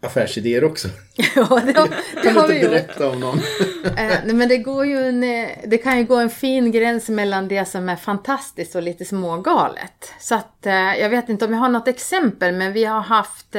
affärsidéer 0.00 0.64
också. 0.64 0.88
Ja, 1.34 1.60
det, 1.66 1.78
har, 1.78 1.88
det 2.22 2.30
har 2.30 2.48
vi 2.48 2.60
berätta 2.60 3.10
om 3.10 3.20
någon? 3.20 3.38
eh, 3.96 4.34
men 4.34 4.48
det, 4.48 4.58
går 4.58 4.86
ju 4.86 4.96
en, 4.98 5.22
eh, 5.22 5.48
det 5.66 5.78
kan 5.78 5.98
ju 5.98 6.04
gå 6.04 6.16
en 6.16 6.30
fin 6.30 6.72
gräns 6.72 7.08
mellan 7.08 7.48
det 7.48 7.64
som 7.64 7.88
är 7.88 7.96
fantastiskt 7.96 8.74
och 8.74 8.82
lite 8.82 9.04
smågalet. 9.04 10.12
Så 10.20 10.34
att 10.34 10.66
eh, 10.66 10.72
jag 10.74 11.10
vet 11.10 11.28
inte 11.28 11.44
om 11.44 11.52
jag 11.52 11.60
har 11.60 11.68
något 11.68 11.88
exempel 11.88 12.54
men 12.54 12.72
vi 12.72 12.84
har 12.84 13.00
haft 13.00 13.56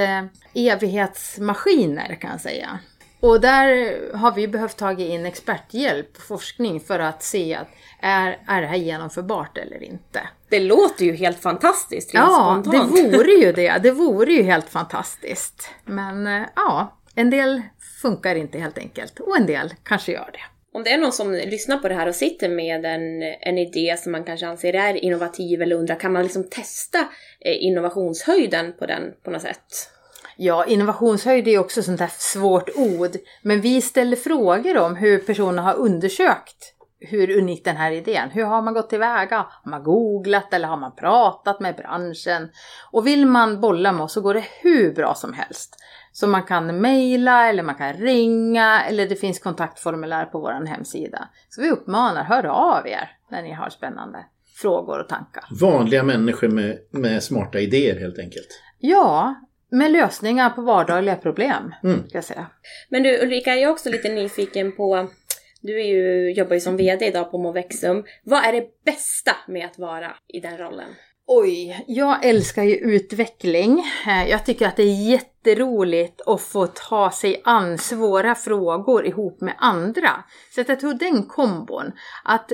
evighetsmaskiner 0.54 2.18
kan 2.22 2.32
jag 2.32 2.42
säga. 2.42 2.80
Och 3.20 3.42
där 3.42 4.00
har 4.18 4.32
vi 4.32 4.48
behövt 4.48 4.78
ta 4.78 4.92
in 4.92 5.26
experthjälp 5.26 6.18
och 6.18 6.24
forskning 6.24 6.80
för 6.80 7.00
att 7.00 7.24
se 7.24 7.56
att 7.56 7.68
är, 8.02 8.40
är 8.48 8.62
det 8.62 8.68
här 8.68 8.76
genomförbart 8.78 9.58
eller 9.58 9.84
inte. 9.84 10.22
Det 10.50 10.60
låter 10.60 11.06
ju 11.06 11.16
helt 11.16 11.40
fantastiskt 11.40 12.14
rent 12.14 12.26
Ja, 12.28 12.62
spontant. 12.64 12.96
det 12.96 13.18
vore 13.18 13.32
ju 13.32 13.52
det. 13.52 13.78
Det 13.84 13.92
vore 13.92 14.34
ju 14.34 14.44
helt 14.44 14.70
fantastiskt. 14.70 15.70
Men 15.86 16.28
eh, 16.28 16.44
ja, 16.56 16.98
en 17.16 17.30
del 17.30 17.62
funkar 18.02 18.36
inte 18.36 18.60
helt 18.60 18.78
enkelt 18.78 19.20
och 19.20 19.38
en 19.38 19.46
del 19.46 19.74
kanske 19.84 20.12
gör 20.12 20.30
det. 20.34 20.40
Om 20.74 20.84
det 20.84 20.90
är 20.92 20.98
någon 20.98 21.12
som 21.12 21.32
lyssnar 21.32 21.78
på 21.78 21.90
det 21.90 21.96
här 21.96 22.08
och 22.08 22.16
sitter 22.16 22.50
med 22.50 22.86
en, 22.86 23.24
en 23.42 23.58
idé 23.58 23.96
som 24.00 24.12
man 24.12 24.24
kanske 24.24 24.48
anser 24.48 24.74
är 24.74 24.94
innovativ 24.94 25.62
eller 25.62 25.76
undrar, 25.76 25.96
kan 26.00 26.14
man 26.14 26.24
liksom 26.24 26.50
testa 26.50 27.00
eh, 27.40 27.64
innovationshöjden 27.64 28.74
på 28.80 28.86
den 28.86 29.14
på 29.24 29.32
något 29.32 29.42
sätt? 29.42 29.92
Ja, 30.42 30.66
innovationshöjd 30.66 31.48
är 31.48 31.60
också 31.60 31.84
sånt 31.84 32.00
där 32.00 32.12
svårt 32.18 32.70
ord. 32.76 33.12
Men 33.42 33.62
vi 33.62 33.82
ställer 33.82 34.16
frågor 34.16 34.78
om 34.78 34.96
hur 34.96 35.20
personer 35.20 35.64
har 35.64 35.76
undersökt 35.76 36.76
hur 37.00 37.38
unik 37.38 37.66
den 37.66 37.78
här 37.78 37.92
idén. 37.92 38.30
Hur 38.30 38.44
har 38.44 38.62
man 38.62 38.74
gått 38.74 38.90
tillväga? 38.90 39.38
Har 39.38 39.72
man 39.72 39.84
googlat 39.84 40.54
eller 40.54 40.68
har 40.68 40.78
man 40.78 40.96
pratat 40.96 41.60
med 41.60 41.76
branschen? 41.76 42.50
Och 42.92 43.08
vill 43.08 43.26
man 43.26 43.62
bolla 43.62 43.92
med 43.92 44.02
oss 44.02 44.14
så 44.14 44.22
går 44.22 44.34
det 44.34 44.44
hur 44.62 44.94
bra 44.94 45.14
som 45.16 45.34
helst. 45.34 45.76
Så 46.12 46.28
man 46.28 46.44
kan 46.44 46.82
mejla 46.82 47.50
eller 47.50 47.64
man 47.64 47.76
kan 47.76 47.94
ringa 47.94 48.82
eller 48.82 49.10
det 49.10 49.16
finns 49.16 49.40
kontaktformulär 49.40 50.26
på 50.26 50.40
vår 50.40 50.66
hemsida. 50.68 51.30
Så 51.50 51.62
vi 51.62 51.72
uppmanar, 51.72 52.24
hör 52.24 52.46
av 52.46 52.88
er 52.88 53.12
när 53.32 53.42
ni 53.42 53.54
har 53.54 53.70
spännande 53.70 54.26
frågor 54.62 55.00
och 55.00 55.10
tankar. 55.10 55.44
Vanliga 55.62 56.04
människor 56.04 56.48
med, 56.48 56.78
med 56.92 57.24
smarta 57.24 57.60
idéer 57.60 58.00
helt 58.00 58.20
enkelt. 58.20 58.62
Ja, 58.80 59.36
med 59.70 59.92
lösningar 59.92 60.50
på 60.50 60.62
vardagliga 60.62 61.16
problem. 61.16 61.74
Mm. 61.84 62.08
Ska 62.08 62.18
jag 62.18 62.24
säga. 62.26 62.48
Men 62.90 63.04
du 63.04 63.24
Ulrika, 63.24 63.56
jag 63.56 63.62
är 63.62 63.72
också 63.72 63.90
lite 63.90 64.10
nyfiken 64.10 64.72
på 64.72 65.10
du 65.62 65.82
är 65.82 65.86
ju, 65.86 66.32
jobbar 66.34 66.54
ju 66.54 66.60
som 66.60 66.78
VD 66.78 67.06
idag 67.06 67.32
på 67.32 67.38
Movexum. 67.38 68.04
Vad 68.24 68.46
är 68.46 68.54
det 68.54 68.66
bästa 68.86 69.32
med 69.48 69.66
att 69.66 69.80
vara 69.80 70.12
i 70.28 70.40
den 70.40 70.58
rollen? 70.58 70.90
Oj, 71.28 71.84
jag 71.88 72.26
älskar 72.26 72.64
ju 72.64 72.76
utveckling. 72.76 73.84
Eh, 74.08 74.30
Jag 74.30 74.46
tycker 74.46 74.68
att 74.68 74.76
det 74.76 74.84
är 74.84 75.10
jätteroligt 75.10 76.22
att 76.26 76.42
få 76.42 76.68
ta 76.68 77.12
sig 77.12 77.42
an 77.46 77.78
svåra 77.78 78.36
frågor 78.36 79.06
ihop 79.06 79.42
med 79.42 79.56
andra. 79.58 80.10
Så 80.56 80.62
att 80.62 80.70
jag 80.70 80.80
tror 80.80 80.94
den 80.94 81.24
kombon, 81.24 81.92
att 82.24 82.52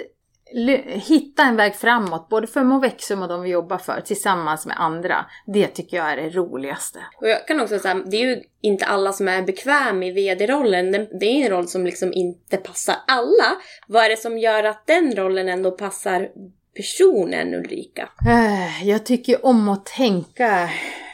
hitta 0.86 1.44
en 1.44 1.56
väg 1.56 1.76
framåt 1.76 2.30
både 2.30 2.48
för 2.48 2.64
Movexum 2.64 3.22
och 3.22 3.28
de 3.28 3.42
vi 3.42 3.50
jobbar 3.50 3.78
för 3.78 4.02
tillsammans 4.02 4.66
med 4.66 4.76
andra, 4.80 5.26
det 5.46 5.68
tycker 5.68 5.98
jag 5.98 6.12
är 6.12 6.16
det 6.18 6.30
roligaste. 6.30 7.00
Och 7.22 7.28
jag 7.28 7.48
kan 7.48 7.60
också 7.60 7.80
säga, 7.80 7.96
det 7.96 8.18
är 8.18 8.26
ju 8.26 8.42
inte 8.62 8.86
alla 8.86 9.14
som 9.14 9.28
är 9.28 9.42
bekväm 9.42 10.04
i 10.04 10.12
VD-rollen. 10.12 10.92
Det 10.92 11.26
är 11.26 11.46
en 11.46 11.50
roll 11.50 11.68
som 11.68 11.86
liksom 11.86 12.14
inte 12.14 12.58
passar 12.58 12.96
alla. 13.08 13.56
Vad 13.88 14.06
är 14.06 14.10
det 14.10 14.18
som 14.18 14.38
gör 14.38 14.64
att 14.64 14.88
den 14.88 15.16
rollen 15.16 15.50
ändå 15.50 15.72
passar 15.72 16.30
personen 16.76 17.54
Ulrika? 17.54 18.10
Eh, 18.28 18.88
Jag 18.88 19.06
tycker 19.06 19.46
om 19.46 19.70
att 19.70 19.86
tänka 19.86 20.70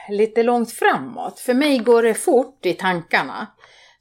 lite 0.09 0.43
långt 0.43 0.71
framåt. 0.71 1.39
För 1.39 1.53
mig 1.53 1.77
går 1.79 2.03
det 2.03 2.13
fort 2.13 2.65
i 2.65 2.73
tankarna. 2.73 3.47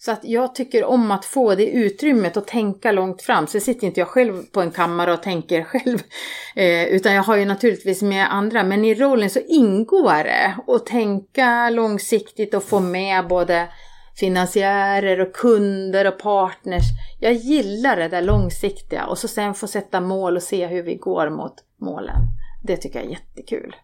Så 0.03 0.13
att 0.13 0.25
jag 0.25 0.55
tycker 0.55 0.85
om 0.85 1.11
att 1.11 1.25
få 1.25 1.55
det 1.55 1.67
utrymmet 1.67 2.37
och 2.37 2.47
tänka 2.47 2.93
långt 2.93 3.23
fram. 3.23 3.47
Så 3.47 3.61
sitter 3.61 3.87
inte 3.87 4.01
jag 4.01 4.09
själv 4.09 4.43
på 4.53 4.61
en 4.61 4.71
kammare 4.71 5.13
och 5.13 5.23
tänker 5.23 5.65
själv. 5.65 5.99
Eh, 6.57 6.85
utan 6.85 7.15
jag 7.15 7.23
har 7.23 7.37
ju 7.37 7.45
naturligtvis 7.45 8.03
med 8.03 8.35
andra. 8.35 8.65
Men 8.65 8.85
i 8.85 8.95
rollen 8.95 9.31
så 9.31 9.41
ingår 9.49 10.25
det 10.25 10.57
att 10.67 10.87
tänka 10.87 11.71
långsiktigt 11.71 12.55
och 12.55 12.65
få 12.65 12.81
med 12.81 13.29
både 13.29 13.69
finansiärer 14.17 15.21
och 15.21 15.33
kunder 15.33 16.07
och 16.07 16.19
partners. 16.19 16.85
Jag 17.21 17.33
gillar 17.33 17.97
det 17.97 18.09
där 18.09 18.23
långsiktiga 18.23 19.07
och 19.07 19.19
så 19.19 19.29
sen 19.29 19.55
få 19.55 19.67
sätta 19.67 20.01
mål 20.01 20.37
och 20.37 20.43
se 20.43 20.67
hur 20.67 20.83
vi 20.83 20.95
går 20.95 21.31
mot 21.31 21.55
målen. 21.81 22.21
Det 22.63 22.77
tycker 22.77 22.99
jag 22.99 23.07
är 23.07 23.11
jättekul. 23.11 23.77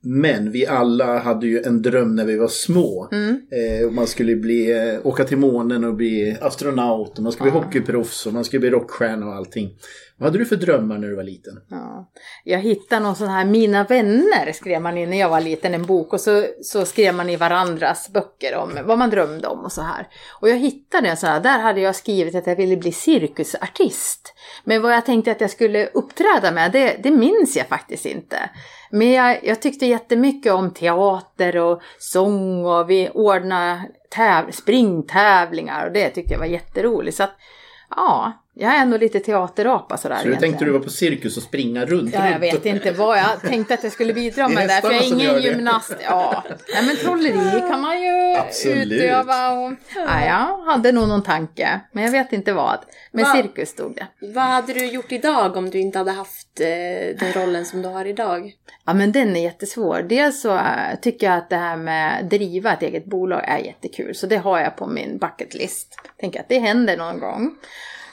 Men 0.00 0.52
vi 0.52 0.66
alla 0.66 1.18
hade 1.18 1.46
ju 1.46 1.62
en 1.62 1.82
dröm 1.82 2.16
när 2.16 2.24
vi 2.24 2.38
var 2.38 2.48
små. 2.48 3.08
Mm. 3.12 3.40
Eh, 3.50 3.90
man 3.90 4.06
skulle 4.06 4.36
bli, 4.36 4.70
eh, 4.70 5.06
åka 5.06 5.24
till 5.24 5.38
månen 5.38 5.84
och 5.84 5.94
bli 5.94 6.36
astronaut 6.40 7.16
och 7.16 7.22
man 7.22 7.32
skulle 7.32 7.50
bli 7.50 7.60
hockeyproffs 7.60 8.26
och 8.26 8.32
man 8.32 8.44
skulle 8.44 8.60
bli 8.60 8.70
rockstjärna 8.70 9.26
och 9.26 9.34
allting. 9.34 9.70
Vad 10.22 10.30
hade 10.30 10.38
du 10.38 10.46
för 10.46 10.56
drömmar 10.56 10.98
när 10.98 11.08
du 11.08 11.16
var 11.16 11.22
liten? 11.22 11.60
Ja. 11.68 12.10
Jag 12.44 12.58
hittade 12.58 13.02
någon 13.02 13.16
sån 13.16 13.28
här 13.28 13.44
Mina 13.44 13.84
vänner 13.84 14.52
skrev 14.52 14.82
man 14.82 14.98
i 14.98 15.06
när 15.06 15.18
jag 15.18 15.28
var 15.28 15.40
liten, 15.40 15.74
en 15.74 15.86
bok 15.86 16.12
och 16.12 16.20
så, 16.20 16.44
så 16.62 16.84
skrev 16.84 17.14
man 17.14 17.30
i 17.30 17.36
varandras 17.36 18.12
böcker 18.12 18.56
om 18.56 18.78
vad 18.84 18.98
man 18.98 19.10
drömde 19.10 19.48
om 19.48 19.64
och 19.64 19.72
så 19.72 19.82
här. 19.82 20.08
Och 20.40 20.48
jag 20.48 20.56
hittade 20.56 21.08
en 21.08 21.16
sån 21.16 21.28
här, 21.28 21.40
där 21.40 21.58
hade 21.58 21.80
jag 21.80 21.96
skrivit 21.96 22.34
att 22.34 22.46
jag 22.46 22.56
ville 22.56 22.76
bli 22.76 22.92
cirkusartist. 22.92 24.34
Men 24.64 24.82
vad 24.82 24.92
jag 24.92 25.06
tänkte 25.06 25.32
att 25.32 25.40
jag 25.40 25.50
skulle 25.50 25.86
uppträda 25.86 26.52
med, 26.52 26.72
det, 26.72 26.96
det 27.02 27.10
minns 27.10 27.56
jag 27.56 27.68
faktiskt 27.68 28.06
inte. 28.06 28.50
Men 28.90 29.10
jag, 29.10 29.44
jag 29.44 29.62
tyckte 29.62 29.86
jättemycket 29.86 30.52
om 30.52 30.70
teater 30.70 31.56
och 31.56 31.82
sång 31.98 32.64
och 32.64 32.90
vi 32.90 33.10
ordnade 33.14 33.82
täv- 34.16 34.50
springtävlingar 34.50 35.86
och 35.86 35.92
det 35.92 36.10
tyckte 36.10 36.32
jag 36.32 36.38
var 36.38 36.46
jätteroligt. 36.46 37.16
Så 37.16 37.22
att, 37.22 37.36
ja, 37.90 38.32
jag 38.62 38.74
är 38.74 38.86
nog 38.86 39.00
lite 39.00 39.20
teaterapa 39.20 39.96
sådär 39.96 40.16
Så 40.16 40.22
du 40.22 40.28
egentligen. 40.28 40.52
tänkte 40.52 40.64
du 40.64 40.70
var 40.70 40.80
på 40.80 40.90
cirkus 40.90 41.36
och 41.36 41.42
springa 41.42 41.84
runt? 41.84 42.14
Ja, 42.14 42.30
jag 42.30 42.38
vet 42.38 42.66
inte 42.66 42.92
vad. 42.92 43.18
Jag 43.18 43.40
tänkte 43.40 43.74
att 43.74 43.82
jag 43.82 43.92
skulle 43.92 44.12
bidra 44.14 44.48
med 44.48 44.68
det. 44.68 44.80
För 44.80 44.90
jag 44.90 45.04
är 45.04 45.12
ingen 45.12 45.42
gymnast. 45.42 45.94
Ja, 46.04 46.44
Nej, 46.74 46.86
men 46.86 46.96
trolleri 46.96 47.60
kan 47.60 47.80
man 47.80 48.02
ju 48.02 48.36
Absolut. 48.36 48.92
utöva. 48.92 49.52
Och... 49.52 49.72
Ja, 49.94 50.24
jag 50.26 50.72
hade 50.72 50.92
nog 50.92 51.08
någon 51.08 51.22
tanke. 51.22 51.80
Men 51.92 52.04
jag 52.04 52.10
vet 52.12 52.32
inte 52.32 52.52
vad. 52.52 52.78
Men 53.10 53.24
Va? 53.24 53.32
cirkus 53.36 53.68
stod 53.68 53.94
det. 53.96 54.06
Vad 54.34 54.44
hade 54.44 54.72
du 54.72 54.86
gjort 54.86 55.12
idag 55.12 55.56
om 55.56 55.70
du 55.70 55.78
inte 55.78 55.98
hade 55.98 56.10
haft 56.12 56.60
eh, 56.60 56.66
den 57.20 57.32
rollen 57.34 57.64
som 57.64 57.82
du 57.82 57.88
har 57.88 58.04
idag? 58.04 58.52
Ja, 58.84 58.94
men 58.94 59.12
den 59.12 59.36
är 59.36 59.42
jättesvår. 59.42 60.02
Dels 60.08 60.40
så 60.40 60.54
äh, 60.54 60.62
tycker 61.02 61.26
jag 61.26 61.36
att 61.38 61.50
det 61.50 61.56
här 61.56 61.76
med 61.76 62.24
driva 62.24 62.72
ett 62.72 62.82
eget 62.82 63.04
bolag 63.04 63.44
är 63.44 63.58
jättekul. 63.58 64.14
Så 64.14 64.26
det 64.26 64.36
har 64.36 64.58
jag 64.60 64.76
på 64.76 64.86
min 64.86 65.18
bucket 65.18 65.54
list. 65.54 65.96
Tänker 66.20 66.40
att 66.40 66.48
det 66.48 66.58
händer 66.58 66.96
någon 66.96 67.18
gång. 67.20 67.56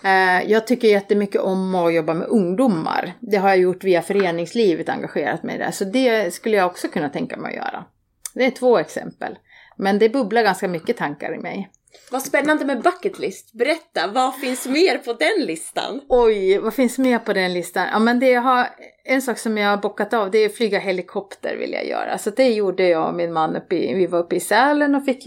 Eh, 0.04 0.52
Jag 0.52 0.68
tycker 0.68 0.88
jättemycket 0.88 1.42
om 1.42 1.76
att 1.76 1.94
jobba 1.94 2.14
med 2.14 2.28
ungdomar. 2.28 3.14
Det 3.20 3.38
har 3.38 3.50
jag 3.50 3.58
gjort 3.58 3.84
via 3.84 4.02
föreningslivet, 4.02 4.90
engagerat 4.90 5.44
mig 5.44 5.58
där. 5.58 5.72
Så 5.72 5.84
det 5.86 6.34
skulle 6.34 6.58
jag 6.58 6.66
också 6.66 6.88
kunna 6.88 7.10
tänka 7.10 7.38
mig 7.38 7.50
att 7.50 7.66
göra. 7.66 7.86
Det 8.34 8.46
är 8.46 8.52
två 8.52 8.78
exempel. 8.78 9.38
Men 9.78 10.00
det 10.00 10.10
bubblar 10.10 10.44
ganska 10.44 10.68
mycket 10.68 10.98
tankar 10.98 11.36
i 11.36 11.38
mig. 11.38 11.70
Vad 12.12 12.22
spännande 12.22 12.66
med 12.66 12.82
bucket 12.82 13.20
list. 13.20 13.54
Berätta, 13.54 14.08
vad 14.08 14.36
finns 14.36 14.68
mer 14.68 14.98
på 14.98 15.14
den 15.14 15.46
listan? 15.46 16.02
Oj, 16.10 16.58
vad 16.58 16.74
finns 16.74 16.98
mer 16.98 17.20
på 17.20 17.34
den 17.34 17.54
listan? 17.54 17.88
Ja, 17.92 18.00
men 18.00 18.20
det 18.20 18.34
har, 18.34 18.68
en 19.04 19.22
sak 19.22 19.38
som 19.38 19.58
jag 19.58 19.70
har 19.70 19.78
bockat 19.78 20.14
av 20.14 20.32
det 20.32 20.38
är 20.38 20.46
att 20.46 20.56
flyga 20.56 20.80
helikopter 20.80 21.56
vill 21.56 21.72
jag 21.72 21.88
göra. 21.88 22.18
Så 22.18 22.30
det 22.30 22.50
gjorde 22.50 22.88
jag 22.88 23.08
och 23.08 23.14
min 23.14 23.34
man 23.34 23.56
uppe 23.56 23.76
i, 23.76 23.94
vi 23.94 24.08
var 24.08 24.20
uppe 24.20 24.36
i 24.36 24.40
Sälen 24.40 24.96
och 24.96 25.06
fick 25.06 25.24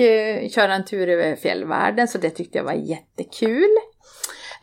köra 0.53 0.75
en 0.75 0.85
tur 0.85 1.09
över 1.09 1.37
fjällvärlden 1.37 2.09
så 2.09 2.19
det 2.19 2.31
tyckte 2.31 2.59
jag 2.59 2.65
var 2.65 2.73
jättekul. 2.73 3.71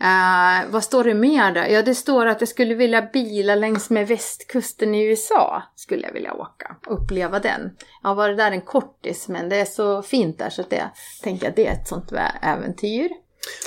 Uh, 0.01 0.71
vad 0.71 0.83
står 0.83 1.03
det 1.03 1.13
mer 1.13 1.51
där? 1.51 1.67
Ja, 1.67 1.81
det 1.81 1.95
står 1.95 2.25
att 2.25 2.41
jag 2.41 2.47
skulle 2.47 2.75
vilja 2.75 3.01
bila 3.13 3.55
längs 3.55 3.89
med 3.89 4.07
västkusten 4.07 4.95
i 4.95 5.05
USA. 5.05 5.63
Skulle 5.75 6.07
jag 6.07 6.13
vilja 6.13 6.33
åka 6.33 6.75
och 6.87 7.03
uppleva 7.03 7.39
den. 7.39 7.75
Jag 8.01 8.09
har 8.09 8.15
varit 8.15 8.37
där 8.37 8.51
en 8.51 8.61
kortis 8.61 9.27
men 9.27 9.49
det 9.49 9.55
är 9.55 9.65
så 9.65 10.01
fint 10.01 10.37
där 10.37 10.49
så 10.49 10.61
att 10.61 10.69
det 10.69 10.89
tänker 11.23 11.45
jag 11.45 11.55
det 11.55 11.67
är 11.67 11.73
ett 11.73 11.87
sånt 11.87 12.11
äventyr. 12.41 13.09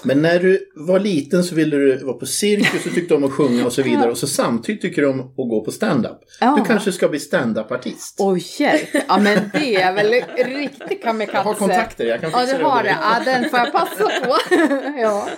Men 0.02 0.22
när 0.22 0.38
du 0.38 0.70
var 0.74 1.00
liten 1.00 1.44
så 1.44 1.54
ville 1.54 1.76
du 1.76 1.96
vara 1.96 2.16
på 2.16 2.26
cirkus 2.26 2.86
och 2.86 2.94
tyckte 2.94 3.14
om 3.14 3.24
att 3.24 3.32
sjunga 3.32 3.66
och 3.66 3.72
så 3.72 3.82
vidare. 3.82 4.10
Och 4.10 4.18
så 4.18 4.26
samtidigt 4.26 4.82
tycker 4.82 5.02
du 5.02 5.08
om 5.08 5.20
att 5.20 5.36
gå 5.36 5.64
på 5.64 5.70
stand-up. 5.72 6.18
Ja. 6.40 6.56
Du 6.58 6.64
kanske 6.64 6.92
ska 6.92 7.08
bli 7.08 7.20
stand-up-artist. 7.20 8.16
Oj 8.18 8.44
hjälp! 8.58 8.88
Ja 9.08 9.18
men 9.18 9.50
det 9.52 9.74
är 9.74 9.92
väl 9.92 10.10
riktigt 10.46 11.02
kamikaze. 11.02 11.36
Jag 11.38 11.44
har 11.44 11.54
kontakter, 11.54 12.04
jag 12.04 12.20
kan 12.20 12.30
Ja 12.30 12.38
fixa 12.38 12.52
du 12.52 12.58
det 12.58 12.64
åt 12.64 12.72
har 12.72 12.82
dig. 12.82 12.92
det, 12.92 12.98
ja 13.26 13.32
den 13.32 13.50
får 13.50 13.58
jag 13.58 13.72
passa 13.72 14.10
på. 14.24 14.36
ja. 15.00 15.28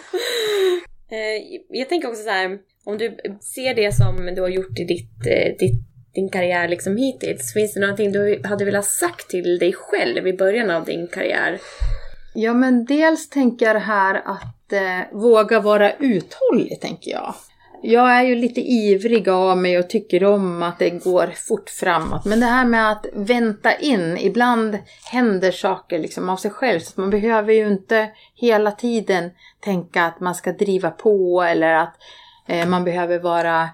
Eh, 1.11 1.61
jag 1.69 1.89
tänker 1.89 2.09
också 2.09 2.23
så 2.23 2.31
här, 2.31 2.59
om 2.85 2.99
du 2.99 3.17
ser 3.55 3.75
det 3.75 3.95
som 3.95 4.35
du 4.35 4.41
har 4.41 4.49
gjort 4.49 4.79
i 4.79 4.85
ditt, 4.85 5.27
eh, 5.27 5.57
ditt, 5.59 5.81
din 6.15 6.29
karriär 6.29 6.69
liksom 6.69 6.97
hittills, 6.97 7.53
finns 7.53 7.75
det 7.75 7.81
någonting 7.81 8.13
du 8.13 8.41
hade 8.45 8.65
velat 8.65 8.85
sagt 8.87 9.31
till 9.31 9.59
dig 9.59 9.73
själv 9.73 10.29
i 10.29 10.33
början 10.33 10.71
av 10.71 10.85
din 10.85 11.07
karriär? 11.07 11.59
Ja 12.35 12.55
men 12.55 12.85
dels 12.85 13.29
tänker 13.29 13.67
jag 13.67 13.77
det 13.77 13.81
här 13.81 14.23
att 14.25 14.73
eh, 14.73 15.19
våga 15.19 15.61
vara 15.61 15.93
uthållig 15.93 16.81
tänker 16.81 17.11
jag. 17.11 17.35
Jag 17.87 18.17
är 18.17 18.23
ju 18.23 18.35
lite 18.35 18.61
ivrig 18.61 19.29
av 19.29 19.59
mig 19.59 19.79
och 19.79 19.91
tycker 19.91 20.25
om 20.25 20.63
att 20.63 20.79
det 20.79 20.91
går 20.91 21.27
fort 21.49 21.71
framåt. 21.71 22.25
Men 22.25 22.41
det 22.41 22.47
här 22.47 22.65
med 22.65 22.91
att 22.91 23.07
vänta 23.13 23.75
in, 23.75 24.19
ibland 24.21 24.79
händer 25.11 25.53
saker 25.53 25.99
liksom 25.99 26.31
av 26.31 26.37
sig 26.37 26.51
själv. 26.51 26.81
Så 26.81 27.01
man 27.01 27.11
behöver 27.11 27.53
ju 27.53 27.69
inte 27.69 28.11
hela 28.35 28.71
tiden 28.71 29.31
tänka 29.61 30.05
att 30.05 30.21
man 30.21 30.35
ska 30.35 30.53
driva 30.53 30.91
på 30.91 31.43
eller 31.43 31.75
att 31.75 31.95
eh, 32.49 32.69
man 32.69 32.85
behöver 32.85 33.19
vara 33.19 33.69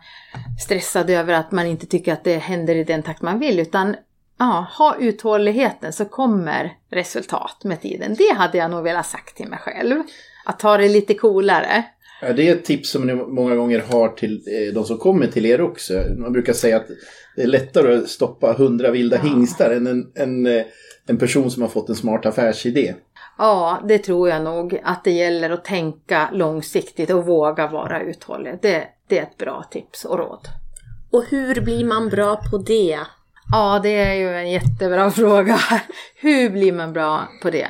stressad 0.64 1.10
över 1.10 1.34
att 1.34 1.52
man 1.52 1.66
inte 1.66 1.86
tycker 1.86 2.12
att 2.12 2.24
det 2.24 2.36
händer 2.36 2.74
i 2.74 2.84
den 2.84 3.02
takt 3.02 3.22
man 3.22 3.38
vill. 3.38 3.60
Utan 3.60 3.96
ja, 4.40 4.66
ha 4.78 4.96
uthålligheten 5.00 5.92
så 5.92 6.04
kommer 6.04 6.72
resultat 6.90 7.64
med 7.64 7.80
tiden. 7.80 8.14
Det 8.18 8.34
hade 8.34 8.58
jag 8.58 8.70
nog 8.70 8.84
velat 8.84 9.06
sagt 9.06 9.36
till 9.36 9.48
mig 9.48 9.58
själv. 9.58 10.02
Att 10.44 10.58
ta 10.58 10.76
det 10.76 10.88
lite 10.88 11.14
coolare. 11.14 11.84
Ja, 12.22 12.32
det 12.32 12.48
är 12.48 12.52
ett 12.52 12.64
tips 12.64 12.90
som 12.90 13.06
ni 13.06 13.14
många 13.14 13.54
gånger 13.56 13.78
har 13.78 14.08
till 14.08 14.42
eh, 14.46 14.74
de 14.74 14.84
som 14.84 14.98
kommer 14.98 15.26
till 15.26 15.46
er 15.46 15.60
också. 15.60 16.02
Man 16.16 16.32
brukar 16.32 16.52
säga 16.52 16.76
att 16.76 16.86
det 17.36 17.42
är 17.42 17.46
lättare 17.46 17.96
att 17.96 18.08
stoppa 18.08 18.52
hundra 18.52 18.90
vilda 18.90 19.16
hingstar 19.16 19.70
än 19.70 19.86
en, 19.86 20.12
en, 20.14 20.46
eh, 20.46 20.64
en 21.06 21.18
person 21.18 21.50
som 21.50 21.62
har 21.62 21.68
fått 21.68 21.88
en 21.88 21.94
smart 21.94 22.26
affärsidé. 22.26 22.94
Ja, 23.38 23.82
det 23.88 23.98
tror 23.98 24.28
jag 24.28 24.42
nog. 24.42 24.80
Att 24.84 25.04
det 25.04 25.10
gäller 25.10 25.50
att 25.50 25.64
tänka 25.64 26.28
långsiktigt 26.32 27.10
och 27.10 27.26
våga 27.26 27.66
vara 27.66 28.02
uthållig. 28.02 28.58
Det, 28.62 28.84
det 29.08 29.18
är 29.18 29.22
ett 29.22 29.38
bra 29.38 29.64
tips 29.70 30.04
och 30.04 30.18
råd. 30.18 30.48
Och 31.10 31.24
hur 31.24 31.60
blir 31.60 31.84
man 31.84 32.08
bra 32.08 32.36
på 32.50 32.58
det? 32.58 32.98
Ja, 33.52 33.80
det 33.82 33.96
är 33.96 34.14
ju 34.14 34.36
en 34.36 34.50
jättebra 34.50 35.10
fråga. 35.20 35.58
Hur 36.14 36.50
blir 36.50 36.72
man 36.72 36.92
bra 36.92 37.28
på 37.42 37.50
det? 37.50 37.68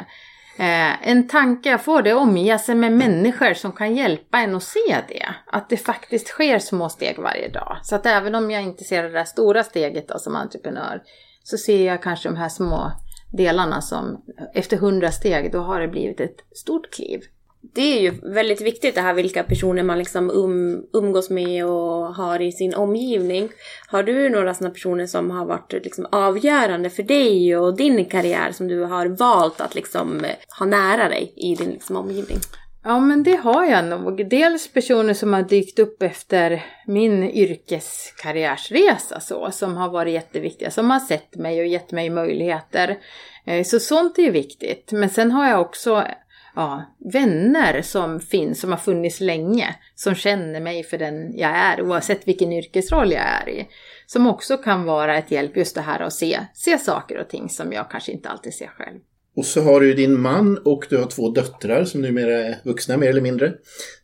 Eh, 0.58 1.08
en 1.08 1.28
tanke 1.28 1.68
jag 1.68 1.84
får 1.84 2.02
det 2.02 2.10
är 2.10 2.14
att 2.14 2.20
omge 2.20 2.58
sig 2.58 2.74
med 2.74 2.92
människor 2.92 3.54
som 3.54 3.72
kan 3.72 3.96
hjälpa 3.96 4.38
en 4.38 4.54
att 4.54 4.62
se 4.62 4.96
det. 5.08 5.34
Att 5.46 5.68
det 5.68 5.76
faktiskt 5.76 6.28
sker 6.28 6.58
små 6.58 6.88
steg 6.88 7.18
varje 7.18 7.48
dag. 7.48 7.78
Så 7.82 7.94
att 7.94 8.06
även 8.06 8.34
om 8.34 8.50
jag 8.50 8.62
inte 8.62 8.84
ser 8.84 9.02
det 9.02 9.10
där 9.10 9.24
stora 9.24 9.64
steget 9.64 10.08
då, 10.08 10.18
som 10.18 10.36
entreprenör 10.36 11.02
så 11.42 11.56
ser 11.56 11.86
jag 11.86 12.02
kanske 12.02 12.28
de 12.28 12.36
här 12.36 12.48
små 12.48 12.92
delarna 13.32 13.80
som 13.80 14.24
efter 14.54 14.76
hundra 14.76 15.10
steg 15.10 15.52
då 15.52 15.60
har 15.60 15.80
det 15.80 15.88
blivit 15.88 16.20
ett 16.20 16.36
stort 16.54 16.94
kliv. 16.94 17.20
Det 17.62 17.98
är 17.98 18.00
ju 18.00 18.10
väldigt 18.34 18.60
viktigt 18.60 18.94
det 18.94 19.00
här 19.00 19.14
vilka 19.14 19.42
personer 19.42 19.82
man 19.82 19.98
liksom 19.98 20.30
um, 20.30 20.84
umgås 20.92 21.30
med 21.30 21.66
och 21.66 22.14
har 22.14 22.40
i 22.42 22.52
sin 22.52 22.74
omgivning. 22.74 23.48
Har 23.86 24.02
du 24.02 24.28
några 24.28 24.54
sådana 24.54 24.74
personer 24.74 25.06
som 25.06 25.30
har 25.30 25.46
varit 25.46 25.72
liksom 25.72 26.06
avgörande 26.12 26.90
för 26.90 27.02
dig 27.02 27.56
och 27.56 27.76
din 27.76 28.04
karriär 28.04 28.52
som 28.52 28.68
du 28.68 28.82
har 28.82 29.06
valt 29.06 29.60
att 29.60 29.74
liksom 29.74 30.24
eh, 30.24 30.36
ha 30.58 30.66
nära 30.66 31.08
dig 31.08 31.32
i 31.36 31.54
din 31.54 31.70
liksom 31.70 31.96
omgivning? 31.96 32.38
Ja 32.84 33.00
men 33.00 33.22
det 33.22 33.36
har 33.36 33.64
jag 33.64 33.84
nog. 33.84 34.30
Dels 34.30 34.72
personer 34.72 35.14
som 35.14 35.32
har 35.32 35.42
dykt 35.42 35.78
upp 35.78 36.02
efter 36.02 36.64
min 36.86 37.30
yrkeskarriärsresa 37.30 39.20
så, 39.20 39.50
som 39.50 39.76
har 39.76 39.90
varit 39.90 40.14
jätteviktiga, 40.14 40.70
som 40.70 40.90
har 40.90 41.00
sett 41.00 41.36
mig 41.36 41.60
och 41.60 41.66
gett 41.66 41.92
mig 41.92 42.10
möjligheter. 42.10 42.98
Eh, 43.46 43.64
så 43.64 43.80
sånt 43.80 44.18
är 44.18 44.22
ju 44.22 44.30
viktigt. 44.30 44.92
Men 44.92 45.10
sen 45.10 45.30
har 45.30 45.48
jag 45.48 45.60
också 45.60 46.04
ja, 46.54 46.96
vänner 47.12 47.82
som 47.82 48.20
finns, 48.20 48.60
som 48.60 48.70
har 48.70 48.78
funnits 48.78 49.20
länge, 49.20 49.74
som 49.94 50.14
känner 50.14 50.60
mig 50.60 50.82
för 50.82 50.98
den 50.98 51.38
jag 51.38 51.50
är, 51.50 51.82
oavsett 51.82 52.28
vilken 52.28 52.52
yrkesroll 52.52 53.12
jag 53.12 53.22
är 53.22 53.48
i. 53.48 53.68
Som 54.06 54.26
också 54.26 54.56
kan 54.56 54.84
vara 54.84 55.18
ett 55.18 55.30
hjälp 55.30 55.56
just 55.56 55.74
det 55.74 55.80
här 55.80 56.00
att 56.00 56.12
se, 56.12 56.38
se 56.54 56.78
saker 56.78 57.18
och 57.18 57.28
ting 57.28 57.48
som 57.48 57.72
jag 57.72 57.90
kanske 57.90 58.12
inte 58.12 58.28
alltid 58.28 58.54
ser 58.54 58.66
själv. 58.66 58.98
Och 59.36 59.46
så 59.46 59.60
har 59.60 59.80
du 59.80 59.94
din 59.94 60.20
man 60.20 60.58
och 60.58 60.86
du 60.90 60.96
har 60.96 61.06
två 61.06 61.30
döttrar 61.30 61.84
som 61.84 62.00
numera 62.00 62.42
är 62.42 62.56
vuxna 62.64 62.96
mer 62.96 63.08
eller 63.08 63.20
mindre. 63.20 63.46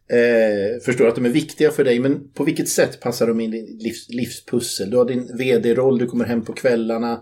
Eh, 0.08 0.80
förstår 0.84 1.08
att 1.08 1.14
de 1.14 1.24
är 1.24 1.30
viktiga 1.30 1.70
för 1.70 1.84
dig, 1.84 2.00
men 2.00 2.28
på 2.28 2.44
vilket 2.44 2.68
sätt 2.68 3.00
passar 3.00 3.26
de 3.26 3.40
in 3.40 3.54
i 3.54 3.60
ditt 3.60 3.82
livs, 3.82 4.08
livspussel? 4.08 4.90
Du 4.90 4.96
har 4.96 5.04
din 5.04 5.36
vd-roll, 5.38 5.98
du 5.98 6.06
kommer 6.06 6.24
hem 6.24 6.44
på 6.44 6.52
kvällarna. 6.52 7.12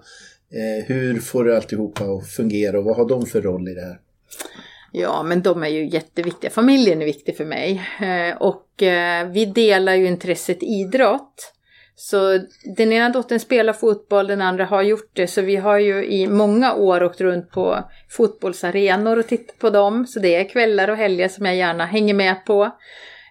Eh, 0.51 0.87
hur 0.87 1.21
får 1.21 1.45
du 1.45 1.57
alltihopa 1.57 2.05
att 2.05 2.31
fungera 2.31 2.79
och 2.79 2.85
vad 2.85 2.97
har 2.97 3.09
de 3.09 3.27
för 3.27 3.43
roll 3.43 3.69
i 3.69 3.75
det 3.75 3.81
här? 3.81 4.01
Ja, 4.97 5.23
men 5.23 5.43
de 5.43 5.63
är 5.63 5.69
ju 5.69 5.87
jätteviktiga. 5.87 6.51
Familjen 6.51 7.03
är 7.03 7.07
viktig 7.07 7.37
för 7.37 7.45
mig. 7.45 7.83
Eh, 8.01 8.37
och 8.37 8.83
eh, 8.83 9.29
vi 9.29 9.45
delar 9.45 9.95
ju 9.95 10.07
intresset 10.07 10.63
idrott. 10.63 11.53
Så 11.97 12.39
den 12.77 12.93
ena 12.93 13.09
dottern 13.09 13.41
spelar 13.41 13.73
fotboll, 13.73 14.27
den 14.27 14.43
andra 14.43 14.65
har 14.65 14.83
gjort 14.83 15.11
det. 15.13 15.27
Så 15.27 15.43
vi 15.43 15.57
har 15.57 15.79
ju 15.79 16.05
i 16.05 16.27
många 16.27 16.75
år 16.75 17.03
åkt 17.03 17.21
runt 17.21 17.51
på 17.51 17.79
fotbollsarenor 18.11 19.19
och 19.19 19.27
tittat 19.27 19.59
på 19.59 19.71
dem. 19.71 20.07
Så 20.07 20.21
det 20.21 20.35
är 20.35 20.49
kvällar 20.49 20.89
och 20.89 20.97
helger 20.97 21.29
som 21.29 21.47
jag 21.47 21.57
gärna 21.57 21.87
hänger 21.87 22.15
med 22.15 22.45
på. 22.47 22.65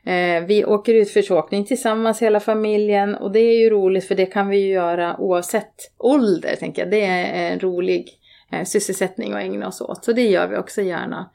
Eh, 0.05 0.43
vi 0.47 0.65
åker 0.65 0.93
utförsåkning 0.93 1.65
tillsammans 1.65 2.21
hela 2.21 2.39
familjen 2.39 3.15
och 3.15 3.31
det 3.31 3.39
är 3.39 3.59
ju 3.59 3.69
roligt 3.69 4.07
för 4.07 4.15
det 4.15 4.25
kan 4.25 4.49
vi 4.49 4.57
ju 4.57 4.71
göra 4.71 5.17
oavsett 5.19 5.75
ålder, 5.97 6.55
tänker 6.55 6.81
jag. 6.81 6.91
Det 6.91 7.05
är 7.05 7.51
en 7.51 7.59
rolig 7.59 8.19
Eh, 8.53 8.65
sysselsättning 8.65 9.33
att 9.33 9.41
ägna 9.41 9.67
oss 9.67 9.81
åt. 9.81 10.05
Så 10.05 10.13
det 10.13 10.27
gör 10.27 10.47
vi 10.47 10.57
också 10.57 10.81
gärna. 10.81 11.29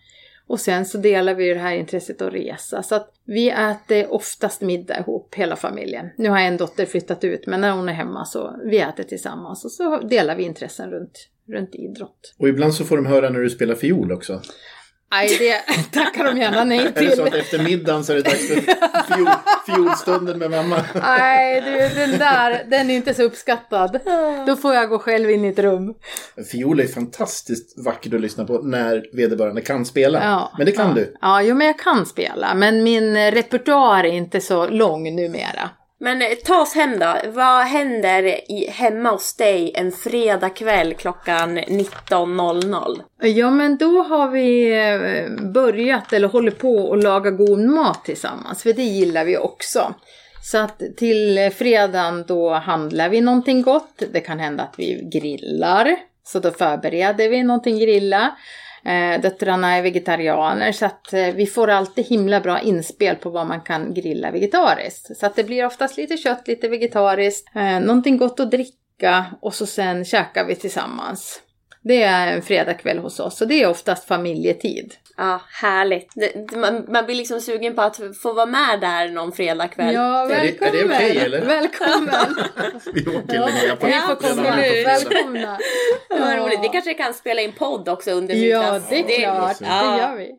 Och 0.47 0.61
sen 0.61 0.85
så 0.87 0.99
delar 0.99 1.35
vi 1.35 1.55
det 1.55 1.61
här 1.61 1.75
intresset 1.77 2.23
att 2.23 2.33
resa. 2.33 2.83
Så 2.83 2.95
att 2.95 3.13
vi 3.25 3.51
äter 3.51 4.13
oftast 4.13 4.61
middag 4.61 4.99
ihop, 4.99 5.35
hela 5.35 5.57
familjen. 5.57 6.11
Nu 6.17 6.29
har 6.29 6.39
en 6.39 6.57
dotter 6.57 6.87
flyttat 6.87 7.25
ut, 7.25 7.47
men 7.47 7.61
när 7.61 7.71
hon 7.71 7.89
är 7.89 7.93
hemma 7.93 8.25
så 8.25 8.57
vi 8.65 8.79
äter 8.79 9.03
tillsammans. 9.03 9.65
Och 9.65 9.71
så 9.71 10.01
delar 10.01 10.37
vi 10.37 10.43
intressen 10.43 10.91
runt, 10.91 11.29
runt 11.49 11.75
idrott. 11.75 12.35
Och 12.39 12.49
ibland 12.49 12.75
så 12.75 12.85
får 12.85 12.97
de 12.97 13.07
höra 13.07 13.31
när 13.31 13.41
du 13.41 13.51
spelar 13.51 13.75
fiol 13.75 14.13
också. 14.13 14.41
Nej, 15.11 15.39
det 15.39 15.75
tackar 15.93 16.25
de 16.25 16.39
gärna 16.39 16.65
nej 16.65 16.93
till. 16.95 17.07
Är 17.07 17.11
det 17.11 17.17
så 17.17 17.25
att 17.25 17.35
efter 17.35 17.59
middagen 17.59 18.05
så 18.05 18.13
är 18.13 18.17
det 18.17 18.23
dags 18.23 18.49
för 18.49 18.55
fiol, 19.15 19.29
fiolstunden 19.67 20.39
med 20.39 20.51
mamma? 20.51 20.85
Nej, 20.95 21.61
du, 21.61 22.01
den 22.01 22.19
där, 22.19 22.65
den 22.71 22.91
är 22.91 22.95
inte 22.95 23.15
så 23.15 23.23
uppskattad. 23.23 24.01
Då 24.47 24.57
får 24.57 24.75
jag 24.75 24.89
gå 24.89 24.99
själv 24.99 25.31
in 25.31 25.45
i 25.45 25.49
ett 25.49 25.59
rum. 25.59 25.95
Fiol 26.53 26.81
är 26.81 26.87
fantastiskt 26.87 27.85
vackert 27.85 28.15
att 28.15 28.21
lyssna 28.21 28.45
på 28.45 28.59
när 28.59 29.17
vederbörande 29.17 29.61
kan 29.61 29.85
spela. 29.85 30.25
Ja, 30.25 30.53
men 30.57 30.67
det 30.67 30.73
kan 30.73 30.89
ja. 30.89 30.95
du. 30.95 31.17
Ja, 31.21 31.43
jo, 31.43 31.55
men 31.55 31.67
jag 31.67 31.79
kan 31.79 32.07
spela. 32.07 32.55
Men 32.55 32.83
min 32.83 33.17
repertoar 33.31 34.05
är 34.05 34.13
inte 34.13 34.41
så 34.41 34.69
lång 34.69 35.17
numera. 35.17 35.71
Men 36.01 36.23
eh, 36.23 36.29
ta 36.45 36.61
oss 36.61 36.75
hem 36.75 36.99
då. 36.99 37.17
Vad 37.27 37.65
händer 37.65 38.23
i, 38.53 38.71
hemma 38.71 39.11
hos 39.11 39.37
dig 39.37 39.73
en 39.75 39.93
fredagkväll 39.93 40.95
klockan 40.95 41.59
19.00? 41.59 43.01
Ja 43.21 43.51
men 43.51 43.77
då 43.77 44.03
har 44.03 44.29
vi 44.29 44.77
eh, 44.77 45.51
börjat 45.53 46.13
eller 46.13 46.29
håller 46.29 46.51
på 46.51 46.93
att 46.93 47.03
laga 47.03 47.31
god 47.31 47.59
mat 47.59 48.05
tillsammans. 48.05 48.63
För 48.63 48.73
det 48.73 48.83
gillar 48.83 49.25
vi 49.25 49.39
också. 49.39 49.95
Så 50.43 50.59
att 50.59 50.83
till 50.97 51.39
eh, 51.39 51.51
fredagen 51.51 52.25
då 52.29 52.51
handlar 52.51 53.09
vi 53.09 53.21
någonting 53.21 53.63
gott. 53.63 54.03
Det 54.13 54.21
kan 54.21 54.39
hända 54.39 54.63
att 54.63 54.75
vi 54.79 55.09
grillar. 55.13 55.97
Så 56.25 56.39
då 56.39 56.51
förbereder 56.51 57.29
vi 57.29 57.43
någonting 57.43 57.79
grilla. 57.79 58.37
Eh, 58.89 59.21
döttrarna 59.21 59.77
är 59.77 59.83
vegetarianer 59.83 60.73
så 60.73 60.87
att 60.87 61.13
eh, 61.13 61.27
vi 61.27 61.47
får 61.47 61.71
alltid 61.71 62.07
himla 62.07 62.41
bra 62.41 62.61
inspel 62.61 63.17
på 63.17 63.31
vad 63.31 63.47
man 63.47 63.61
kan 63.61 63.95
grilla 63.95 64.31
vegetariskt. 64.31 65.17
Så 65.17 65.27
att 65.27 65.37
det 65.37 65.45
blir 65.45 65.67
oftast 65.67 65.97
lite 65.97 66.17
kött, 66.17 66.49
lite 66.49 66.69
vegetariskt, 66.69 67.57
eh, 67.57 67.81
någonting 67.81 68.17
gott 68.17 68.41
att 68.41 68.51
dricka 68.51 69.25
och 69.41 69.55
så 69.55 69.67
sen 69.67 70.05
käkar 70.05 70.45
vi 70.45 70.55
tillsammans. 70.55 71.41
Det 71.83 72.03
är 72.03 72.33
en 72.33 72.43
fredagkväll 72.43 72.99
hos 72.99 73.21
oss 73.21 73.41
och 73.41 73.49
det 73.49 73.63
är 73.63 73.69
oftast 73.69 74.05
familjetid. 74.05 74.95
Ja, 75.21 75.41
härligt. 75.49 76.13
Det, 76.15 76.57
man, 76.57 76.85
man 76.89 77.07
blir 77.07 77.15
liksom 77.15 77.41
sugen 77.41 77.75
på 77.75 77.83
att 77.83 78.01
få 78.23 78.33
vara 78.33 78.47
med 78.47 78.81
där 78.81 79.09
någon 79.09 79.33
fredagkväll. 79.33 79.95
Ja, 79.95 80.27
välkommen! 80.27 80.69
Är 80.69 80.73
det, 80.73 80.79
är 80.79 80.89
det 80.89 80.95
okej 80.95 81.11
okay, 81.11 81.25
eller? 81.25 81.45
Välkommen! 81.45 82.37
vi 82.95 83.01
åker 83.01 83.35
ja, 83.35 83.77
på 83.81 83.87
Vi 83.87 83.93
får 83.93 84.15
komma. 84.15 84.57
Välkomna! 84.85 85.59
Ja. 86.09 86.17
Vad 86.19 86.39
roligt. 86.39 86.61
Vi 86.63 86.69
kanske 86.69 86.95
kan 86.95 87.15
spela 87.15 87.41
in 87.41 87.53
podd 87.53 87.89
också 87.89 88.11
under 88.11 88.35
middags. 88.35 88.87
Ja, 88.91 88.97
det 89.07 89.25
är 89.25 89.35
klart. 89.35 89.57
Ja. 89.61 89.93
Det 89.93 89.99
gör 89.99 90.17
vi. 90.17 90.37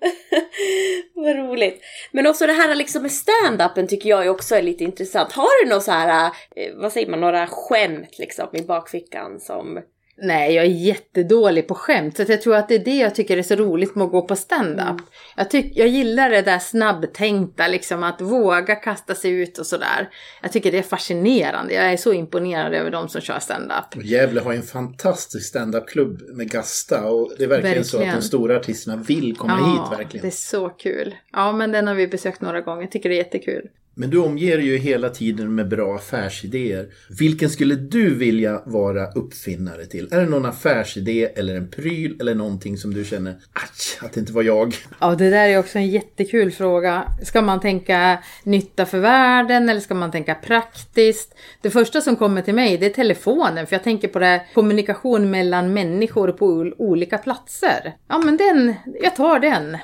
Vad 1.21 1.35
roligt. 1.35 1.81
Men 2.11 2.27
också 2.27 2.47
det 2.47 2.53
här 2.53 2.75
liksom 2.75 3.01
med 3.01 3.11
stand-upen 3.11 3.87
tycker 3.87 4.09
jag 4.09 4.27
också 4.27 4.55
är 4.55 4.61
lite 4.61 4.83
intressant. 4.83 5.31
Har 5.31 5.63
du 5.63 5.69
några 5.69 5.81
så 5.81 5.91
här, 5.91 6.31
eh, 6.55 6.75
vad 6.75 6.91
säger 6.91 7.07
man, 7.07 7.21
några 7.21 7.47
skämt 7.47 8.19
liksom 8.19 8.47
i 8.53 8.61
bakfickan 8.61 9.39
som 9.39 9.79
Nej, 10.21 10.53
jag 10.53 10.65
är 10.65 10.69
jättedålig 10.69 11.67
på 11.67 11.75
skämt. 11.75 12.17
Så 12.17 12.23
jag 12.27 12.41
tror 12.41 12.55
att 12.55 12.67
det 12.67 12.75
är 12.75 12.85
det 12.85 12.97
jag 12.97 13.15
tycker 13.15 13.37
är 13.37 13.43
så 13.43 13.55
roligt 13.55 13.95
med 13.95 14.05
att 14.05 14.11
gå 14.11 14.21
på 14.21 14.35
stand-up. 14.35 14.89
Mm. 14.89 15.03
Jag, 15.35 15.49
tyck, 15.49 15.71
jag 15.75 15.87
gillar 15.87 16.29
det 16.29 16.41
där 16.41 16.59
snabbtänkta, 16.59 17.67
liksom 17.67 18.03
att 18.03 18.21
våga 18.21 18.75
kasta 18.75 19.15
sig 19.15 19.31
ut 19.31 19.57
och 19.57 19.65
sådär. 19.65 20.09
Jag 20.41 20.51
tycker 20.51 20.71
det 20.71 20.77
är 20.77 20.83
fascinerande. 20.83 21.73
Jag 21.73 21.93
är 21.93 21.97
så 21.97 22.13
imponerad 22.13 22.73
över 22.73 22.91
de 22.91 23.09
som 23.09 23.21
kör 23.21 23.39
stand-up. 23.39 24.05
Gävle 24.05 24.41
har 24.41 24.53
en 24.53 24.63
fantastisk 24.63 25.47
stand-up-klubb 25.47 26.21
med 26.33 26.51
Gasta. 26.51 27.05
Och 27.05 27.31
det 27.37 27.43
är 27.43 27.47
verkligen, 27.47 27.75
verkligen, 27.75 27.85
så 27.85 27.97
att 27.97 28.21
de 28.21 28.21
stora 28.21 28.57
artisterna 28.57 28.95
vill 28.95 29.37
komma 29.37 29.57
ja, 29.59 29.89
hit 29.91 29.99
verkligen. 29.99 30.21
det 30.21 30.29
är 30.29 30.31
så 30.31 30.69
kul. 30.69 31.15
Ja, 31.31 31.51
men 31.51 31.71
den 31.71 31.87
har 31.87 31.95
vi 31.95 32.07
besökt 32.07 32.41
några 32.41 32.61
gånger. 32.61 32.81
Jag 32.81 32.91
tycker 32.91 33.09
det 33.09 33.15
är 33.15 33.23
jättekul. 33.23 33.69
Men 33.99 34.09
du 34.09 34.17
omger 34.17 34.57
ju 34.57 34.77
hela 34.77 35.09
tiden 35.09 35.55
med 35.55 35.67
bra 35.67 35.95
affärsidéer. 35.95 36.87
Vilken 37.19 37.49
skulle 37.49 37.75
du 37.75 38.15
vilja 38.15 38.61
vara 38.65 39.11
uppfinnare 39.11 39.85
till? 39.85 40.07
Är 40.11 40.19
det 40.19 40.25
någon 40.25 40.45
affärsidé 40.45 41.25
eller 41.25 41.55
en 41.55 41.69
pryl 41.69 42.17
eller 42.21 42.35
någonting 42.35 42.77
som 42.77 42.93
du 42.93 43.05
känner 43.05 43.31
aj, 43.31 44.07
att 44.07 44.13
det 44.13 44.19
inte 44.19 44.33
var 44.33 44.43
jag? 44.43 44.75
Ja, 44.99 45.15
det 45.15 45.29
där 45.29 45.49
är 45.49 45.59
också 45.59 45.77
en 45.77 45.87
jättekul 45.87 46.51
fråga. 46.51 47.03
Ska 47.23 47.41
man 47.41 47.59
tänka 47.59 48.23
nytta 48.43 48.85
för 48.85 48.99
världen 48.99 49.69
eller 49.69 49.81
ska 49.81 49.93
man 49.93 50.11
tänka 50.11 50.35
praktiskt? 50.35 51.35
Det 51.61 51.69
första 51.69 52.01
som 52.01 52.15
kommer 52.15 52.41
till 52.41 52.55
mig 52.55 52.77
det 52.77 52.85
är 52.85 52.89
telefonen 52.89 53.67
för 53.67 53.75
jag 53.75 53.83
tänker 53.83 54.07
på 54.07 54.19
det 54.19 54.25
här 54.25 54.41
kommunikation 54.53 55.31
mellan 55.31 55.73
människor 55.73 56.31
på 56.31 56.73
olika 56.77 57.17
platser. 57.17 57.95
Ja, 58.07 58.17
men 58.17 58.37
den, 58.37 58.73
jag 59.01 59.15
tar 59.15 59.39
den. 59.39 59.77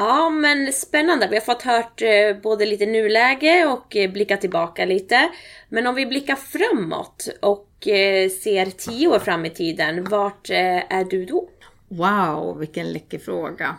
Ja, 0.00 0.30
men 0.30 0.72
spännande. 0.72 1.28
Vi 1.28 1.36
har 1.36 1.42
fått 1.42 1.62
hört 1.62 2.02
eh, 2.02 2.42
både 2.42 2.66
lite 2.66 2.86
nuläge 2.86 3.66
och 3.66 3.96
eh, 3.96 4.10
blicka 4.10 4.36
tillbaka 4.36 4.84
lite. 4.84 5.30
Men 5.68 5.86
om 5.86 5.94
vi 5.94 6.06
blickar 6.06 6.36
framåt 6.36 7.28
och 7.40 7.88
eh, 7.88 8.30
ser 8.30 8.66
tio 8.66 9.08
år 9.08 9.18
fram 9.18 9.44
i 9.44 9.50
tiden, 9.50 10.04
vart 10.04 10.50
är 10.50 11.04
du 11.04 11.24
då? 11.24 11.48
Wow, 11.88 12.58
vilken 12.58 12.92
läcker 12.92 13.18
fråga. 13.18 13.76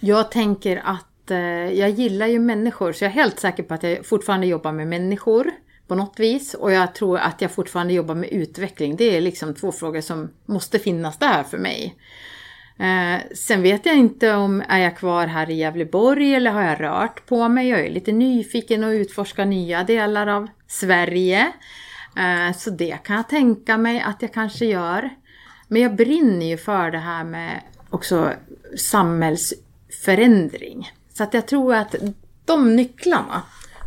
Jag 0.00 0.30
tänker 0.30 0.82
att 0.84 1.30
jag 1.72 1.90
gillar 1.90 2.26
ju 2.26 2.38
människor, 2.38 2.92
så 2.92 3.04
jag 3.04 3.10
är 3.10 3.14
helt 3.14 3.40
säker 3.40 3.62
på 3.62 3.74
att 3.74 3.82
jag 3.82 4.06
fortfarande 4.06 4.46
jobbar 4.46 4.72
med 4.72 4.86
människor 4.86 5.50
på 5.86 5.94
något 5.94 6.20
vis. 6.20 6.54
Och 6.54 6.72
jag 6.72 6.94
tror 6.94 7.18
att 7.18 7.40
jag 7.40 7.50
fortfarande 7.50 7.92
jobbar 7.92 8.14
med 8.14 8.28
utveckling. 8.32 8.96
Det 8.96 9.16
är 9.16 9.20
liksom 9.20 9.54
två 9.54 9.72
frågor 9.72 10.00
som 10.00 10.30
måste 10.46 10.78
finnas 10.78 11.18
där 11.18 11.42
för 11.42 11.58
mig. 11.58 11.96
Eh, 12.78 13.20
sen 13.34 13.62
vet 13.62 13.86
jag 13.86 13.96
inte 13.96 14.34
om 14.34 14.62
är 14.68 14.78
jag 14.78 14.96
kvar 14.96 15.26
här 15.26 15.50
i 15.50 15.54
Gävleborg 15.54 16.34
eller 16.34 16.50
har 16.50 16.62
jag 16.62 16.80
rört 16.80 17.26
på 17.26 17.48
mig. 17.48 17.68
Jag 17.68 17.80
är 17.80 17.90
lite 17.90 18.12
nyfiken 18.12 18.84
och 18.84 18.90
utforskar 18.90 19.44
nya 19.44 19.84
delar 19.84 20.26
av 20.26 20.48
Sverige. 20.66 21.52
Eh, 22.16 22.52
så 22.56 22.70
det 22.70 22.98
kan 23.04 23.16
jag 23.16 23.28
tänka 23.28 23.78
mig 23.78 24.00
att 24.00 24.22
jag 24.22 24.32
kanske 24.32 24.66
gör. 24.66 25.10
Men 25.68 25.82
jag 25.82 25.96
brinner 25.96 26.46
ju 26.46 26.56
för 26.56 26.90
det 26.90 26.98
här 26.98 27.24
med 27.24 27.60
också 27.90 28.30
samhällsförändring. 28.76 30.92
Så 31.14 31.22
att 31.22 31.34
jag 31.34 31.46
tror 31.46 31.74
att 31.74 31.94
de 32.44 32.76
nycklarna, 32.76 33.42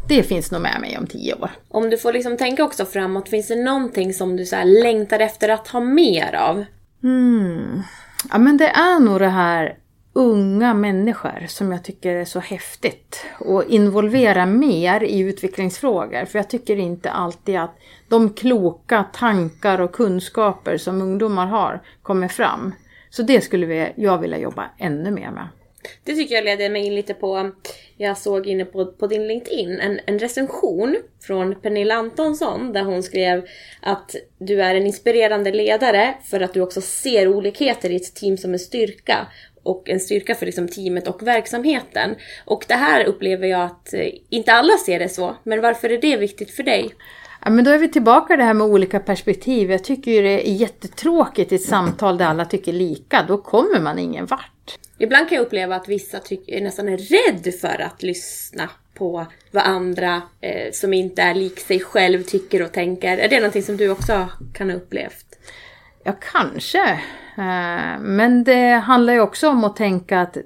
det 0.08 0.24
finns 0.24 0.52
nog 0.52 0.62
med 0.62 0.82
mig 0.82 0.98
om 0.98 1.08
tio 1.08 1.34
år. 1.34 1.52
Om 1.68 1.90
du 1.90 1.98
får 1.98 2.14
liksom 2.14 2.38
tänka 2.38 2.64
också 2.64 2.86
framåt, 2.86 3.30
finns 3.30 3.48
det 3.48 3.64
någonting 3.64 4.14
som 4.14 4.38
du 4.38 4.46
så 4.46 4.64
längtar 4.64 5.20
efter 5.20 5.50
att 5.50 5.68
ha 5.68 5.80
mer 5.80 6.36
av? 6.36 6.66
Mm. 7.04 7.84
Ja 8.32 8.38
men 8.38 8.58
det 8.58 8.68
är 8.68 9.00
nog 9.00 9.20
det 9.20 9.30
här 9.30 9.78
unga 10.14 10.74
människor 10.74 11.46
som 11.48 11.72
jag 11.72 11.84
tycker 11.84 12.16
är 12.16 12.26
så 12.26 12.40
häftigt. 12.40 13.26
Och 13.40 13.64
involvera 13.64 14.46
mer 14.46 15.04
i 15.04 15.20
utvecklingsfrågor. 15.20 16.26
För 16.26 16.40
jag 16.40 16.50
tycker 16.50 16.76
inte 16.76 17.12
alltid 17.12 17.60
att 17.60 17.76
de 18.08 18.30
kloka 18.30 19.04
tankar 19.04 19.82
och 19.82 19.92
kunskaper 19.92 20.78
som 20.78 21.02
ungdomar 21.02 21.48
har 21.48 21.82
kommer 22.02 22.28
fram. 22.28 22.74
Så 23.10 23.24
det 23.24 23.42
skulle 23.42 23.94
jag 23.96 24.18
vilja 24.18 24.38
jobba 24.38 24.66
ännu 24.78 25.12
mer 25.12 25.32
med. 25.32 25.48
Det 26.04 26.16
tycker 26.16 26.36
jag 26.36 26.44
leder 26.44 26.70
mig 26.70 26.86
in 26.86 26.96
lite 26.96 27.14
på, 27.14 27.52
jag 27.98 28.18
såg 28.18 28.48
inne 28.48 28.66
på, 28.66 28.86
på 28.86 29.08
din 29.08 29.28
LinkedIn, 29.28 29.80
en, 29.80 30.00
en 30.06 30.20
recension 30.20 30.98
från 31.22 31.56
Pernilla 31.62 31.96
Antonsson 31.96 32.74
där 32.74 32.84
hon 32.84 33.04
skrev 33.04 33.48
att 33.82 34.16
du 34.38 34.62
är 34.62 34.76
en 34.76 34.86
inspirerande 34.86 35.52
ledare 35.52 36.14
för 36.24 36.42
att 36.42 36.54
du 36.54 36.62
också 36.62 36.82
ser 36.82 37.28
olikheter 37.28 37.90
i 37.90 37.96
ett 37.96 38.16
team 38.16 38.38
som 38.38 38.54
en 38.54 38.60
styrka 38.60 39.28
och 39.64 39.90
en 39.90 40.00
styrka 40.00 40.36
för 40.36 40.46
liksom 40.46 40.68
teamet 40.68 41.08
och 41.08 41.28
verksamheten. 41.28 42.16
Och 42.46 42.66
det 42.68 42.74
här 42.74 43.06
upplever 43.06 43.48
jag 43.48 43.62
att 43.62 43.94
eh, 43.94 44.10
inte 44.30 44.54
alla 44.54 44.78
ser 44.78 45.00
det 45.00 45.10
så, 45.10 45.36
men 45.44 45.62
varför 45.62 45.90
är 45.90 46.02
det 46.02 46.18
viktigt 46.18 46.52
för 46.52 46.64
dig? 46.64 46.90
Ja, 47.44 47.50
men 47.50 47.66
då 47.66 47.72
är 47.72 47.78
vi 47.78 47.90
tillbaka 47.90 48.36
det 48.36 48.44
här 48.44 48.54
med 48.54 48.68
olika 48.68 49.00
perspektiv. 49.00 49.72
Jag 49.72 49.84
tycker 49.84 50.12
ju 50.12 50.22
det 50.22 50.50
är 50.50 50.54
jättetråkigt 50.54 51.52
i 51.52 51.56
ett 51.56 51.62
samtal 51.62 52.18
där 52.18 52.26
alla 52.26 52.46
tycker 52.46 52.74
lika. 52.74 53.26
Då 53.28 53.38
kommer 53.38 53.80
man 53.80 54.00
ingen 54.00 54.26
vart. 54.26 54.57
Ibland 54.98 55.30
kan 55.30 55.36
jag 55.36 55.46
uppleva 55.46 55.76
att 55.76 55.88
vissa 55.88 56.20
tycker, 56.20 56.62
nästan 56.62 56.90
är 56.90 56.98
rädd 56.98 57.54
för 57.54 57.82
att 57.82 58.04
lyssna 58.04 58.70
på 58.94 59.26
vad 59.52 59.64
andra 59.64 60.22
eh, 60.42 60.72
som 60.74 60.94
inte 60.94 61.22
är 61.22 61.36
lik 61.36 61.60
sig 61.60 61.80
själv 61.80 62.24
tycker 62.24 62.62
och 62.62 62.72
tänker. 62.72 63.18
Är 63.18 63.30
det 63.30 63.40
någonting 63.40 63.64
som 63.64 63.78
du 63.78 63.90
också 63.90 64.30
kan 64.54 64.70
ha 64.70 64.78
upplevt? 64.78 65.26
Ja, 66.04 66.14
kanske. 66.32 66.90
Eh, 67.38 68.00
men 68.00 68.44
det 68.44 68.70
handlar 68.70 69.14
ju 69.14 69.20
också 69.20 69.50
om 69.50 69.64
att 69.64 69.76
tänka 69.76 70.22
att 70.22 70.38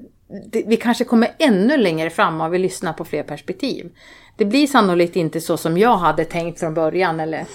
vi 0.65 0.77
kanske 0.77 1.03
kommer 1.03 1.31
ännu 1.37 1.77
längre 1.77 2.09
fram 2.09 2.41
om 2.41 2.51
vi 2.51 2.57
lyssnar 2.57 2.93
på 2.93 3.05
fler 3.05 3.23
perspektiv. 3.23 3.89
Det 4.37 4.45
blir 4.45 4.67
sannolikt 4.67 5.15
inte 5.15 5.41
så 5.41 5.57
som 5.57 5.77
jag 5.77 5.97
hade 5.97 6.25
tänkt 6.25 6.59
från 6.59 6.73
början 6.73 7.19
eller 7.19 7.45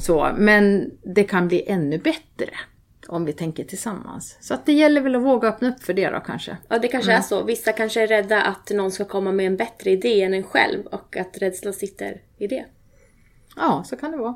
så, 0.00 0.30
men 0.36 0.90
det 1.02 1.24
kan 1.24 1.48
bli 1.48 1.64
ännu 1.66 1.98
bättre 1.98 2.50
om 3.10 3.24
vi 3.24 3.32
tänker 3.32 3.64
tillsammans. 3.64 4.36
Så 4.40 4.54
att 4.54 4.66
det 4.66 4.72
gäller 4.72 5.00
väl 5.00 5.16
att 5.16 5.22
våga 5.22 5.48
öppna 5.48 5.68
upp 5.68 5.82
för 5.82 5.92
det 5.94 6.10
då 6.10 6.20
kanske. 6.20 6.56
Ja, 6.68 6.78
det 6.78 6.88
kanske 6.88 7.10
mm. 7.10 7.18
är 7.18 7.24
så. 7.24 7.44
Vissa 7.44 7.72
kanske 7.72 8.02
är 8.02 8.06
rädda 8.06 8.42
att 8.42 8.70
någon 8.70 8.92
ska 8.92 9.04
komma 9.04 9.32
med 9.32 9.46
en 9.46 9.56
bättre 9.56 9.90
idé 9.90 10.22
än 10.22 10.34
en 10.34 10.42
själv 10.42 10.86
och 10.86 11.16
att 11.16 11.38
rädslan 11.38 11.74
sitter 11.74 12.20
i 12.38 12.46
det. 12.46 12.64
Ja, 13.56 13.84
så 13.86 13.96
kan 13.96 14.10
det 14.10 14.16
vara. 14.16 14.34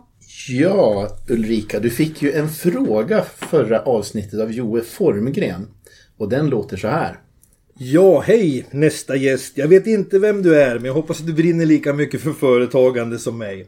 Ja, 0.49 1.09
Ulrika, 1.29 1.81
du 1.81 1.91
fick 1.91 2.23
ju 2.23 2.33
en 2.33 2.49
fråga 2.49 3.23
förra 3.23 3.81
avsnittet 3.81 4.41
av 4.41 4.53
Joe 4.53 4.81
Formgren. 4.81 5.69
Och 6.17 6.29
den 6.29 6.47
låter 6.47 6.77
så 6.77 6.89
här. 6.89 7.21
Ja, 7.79 8.21
hej 8.21 8.67
nästa 8.71 9.17
gäst. 9.17 9.53
Jag 9.59 9.69
vet 9.69 9.87
inte 9.87 10.19
vem 10.19 10.43
du 10.43 10.61
är, 10.61 10.75
men 10.75 10.85
jag 10.85 10.95
hoppas 10.95 11.21
att 11.21 11.27
du 11.27 11.33
brinner 11.33 11.67
lika 11.67 11.93
mycket 11.93 12.21
för 12.21 12.33
företagande 12.33 13.19
som 13.19 13.39
mig. 13.39 13.67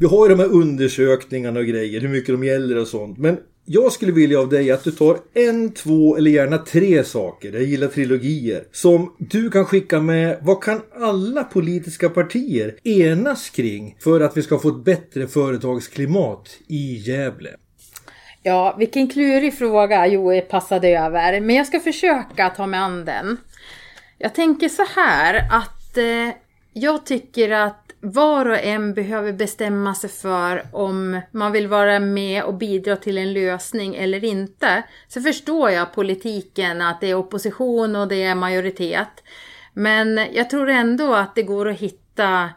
Vi 0.00 0.06
har 0.06 0.28
ju 0.28 0.34
de 0.36 0.40
här 0.40 0.52
undersökningarna 0.52 1.60
och 1.60 1.66
grejer, 1.66 2.00
hur 2.00 2.08
mycket 2.08 2.34
de 2.34 2.44
gäller 2.44 2.76
och 2.76 2.86
sånt. 2.86 3.18
Men 3.18 3.38
jag 3.72 3.92
skulle 3.92 4.12
vilja 4.12 4.40
av 4.40 4.48
dig 4.48 4.70
att 4.70 4.84
du 4.84 4.90
tar 4.90 5.18
en, 5.34 5.72
två 5.72 6.16
eller 6.16 6.30
gärna 6.30 6.58
tre 6.58 7.04
saker, 7.04 7.52
jag 7.52 7.62
gillar 7.62 7.88
trilogier, 7.88 8.64
som 8.72 9.14
du 9.18 9.50
kan 9.50 9.64
skicka 9.64 10.00
med. 10.00 10.38
Vad 10.42 10.62
kan 10.62 10.82
alla 11.00 11.44
politiska 11.44 12.08
partier 12.08 12.74
enas 12.84 13.50
kring 13.50 13.96
för 14.00 14.20
att 14.20 14.36
vi 14.36 14.42
ska 14.42 14.58
få 14.58 14.68
ett 14.68 14.84
bättre 14.84 15.26
företagsklimat 15.26 16.58
i 16.68 16.96
Gävle? 16.96 17.50
Ja, 18.42 18.76
vilken 18.78 19.08
klurig 19.08 19.54
fråga 19.54 20.06
Joel 20.06 20.42
passade 20.42 20.88
över. 20.88 21.40
Men 21.40 21.56
jag 21.56 21.66
ska 21.66 21.80
försöka 21.80 22.50
ta 22.50 22.66
mig 22.66 22.80
an 22.80 23.04
den. 23.04 23.36
Jag 24.18 24.34
tänker 24.34 24.68
så 24.68 24.84
här 24.96 25.34
att 25.50 25.96
eh, 25.96 26.34
jag 26.72 27.06
tycker 27.06 27.50
att 27.50 27.79
var 28.00 28.46
och 28.46 28.58
en 28.58 28.94
behöver 28.94 29.32
bestämma 29.32 29.94
sig 29.94 30.10
för 30.10 30.66
om 30.72 31.20
man 31.30 31.52
vill 31.52 31.68
vara 31.68 32.00
med 32.00 32.42
och 32.42 32.54
bidra 32.54 32.96
till 32.96 33.18
en 33.18 33.32
lösning 33.32 33.94
eller 33.94 34.24
inte. 34.24 34.82
Så 35.08 35.20
förstår 35.20 35.70
jag 35.70 35.94
politiken, 35.94 36.82
att 36.82 37.00
det 37.00 37.10
är 37.10 37.14
opposition 37.14 37.96
och 37.96 38.08
det 38.08 38.22
är 38.22 38.34
majoritet. 38.34 39.24
Men 39.72 40.20
jag 40.32 40.50
tror 40.50 40.68
ändå 40.68 41.14
att 41.14 41.34
det 41.34 41.42
går 41.42 41.68
att 41.68 41.80
hitta 41.80 42.50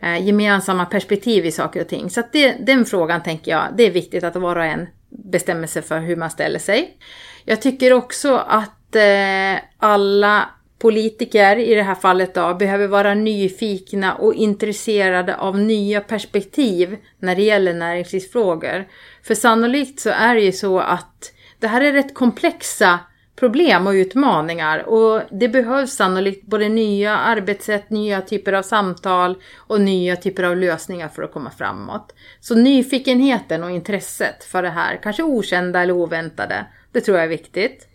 eh, 0.00 0.26
gemensamma 0.26 0.84
perspektiv 0.84 1.46
i 1.46 1.52
saker 1.52 1.80
och 1.80 1.88
ting. 1.88 2.10
Så 2.10 2.22
det, 2.32 2.52
den 2.52 2.84
frågan 2.84 3.22
tänker 3.22 3.50
jag, 3.50 3.64
det 3.76 3.82
är 3.82 3.90
viktigt 3.90 4.24
att 4.24 4.36
var 4.36 4.56
och 4.56 4.64
en 4.64 4.86
bestämmer 5.08 5.66
sig 5.66 5.82
för 5.82 6.00
hur 6.00 6.16
man 6.16 6.30
ställer 6.30 6.58
sig. 6.58 6.98
Jag 7.44 7.62
tycker 7.62 7.92
också 7.92 8.36
att 8.36 8.96
eh, 8.96 9.62
alla 9.78 10.48
politiker 10.80 11.56
i 11.56 11.74
det 11.74 11.82
här 11.82 11.94
fallet 11.94 12.34
då, 12.34 12.54
behöver 12.54 12.86
vara 12.86 13.14
nyfikna 13.14 14.14
och 14.14 14.34
intresserade 14.34 15.36
av 15.36 15.58
nya 15.58 16.00
perspektiv 16.00 16.96
när 17.18 17.36
det 17.36 17.42
gäller 17.42 17.74
näringslivsfrågor. 17.74 18.88
För 19.22 19.34
sannolikt 19.34 20.00
så 20.00 20.10
är 20.10 20.34
det 20.34 20.40
ju 20.40 20.52
så 20.52 20.78
att 20.78 21.32
det 21.58 21.66
här 21.66 21.80
är 21.80 21.92
rätt 21.92 22.14
komplexa 22.14 22.98
problem 23.36 23.86
och 23.86 23.92
utmaningar 23.92 24.88
och 24.88 25.22
det 25.30 25.48
behövs 25.48 25.92
sannolikt 25.92 26.46
både 26.46 26.68
nya 26.68 27.16
arbetssätt, 27.16 27.90
nya 27.90 28.20
typer 28.20 28.52
av 28.52 28.62
samtal 28.62 29.36
och 29.56 29.80
nya 29.80 30.16
typer 30.16 30.42
av 30.42 30.56
lösningar 30.56 31.08
för 31.08 31.22
att 31.22 31.32
komma 31.32 31.50
framåt. 31.50 32.14
Så 32.40 32.54
nyfikenheten 32.54 33.64
och 33.64 33.70
intresset 33.70 34.44
för 34.44 34.62
det 34.62 34.70
här, 34.70 35.00
kanske 35.02 35.22
okända 35.22 35.82
eller 35.82 35.92
oväntade, 35.92 36.66
det 36.92 37.00
tror 37.00 37.16
jag 37.16 37.24
är 37.24 37.28
viktigt. 37.28 37.86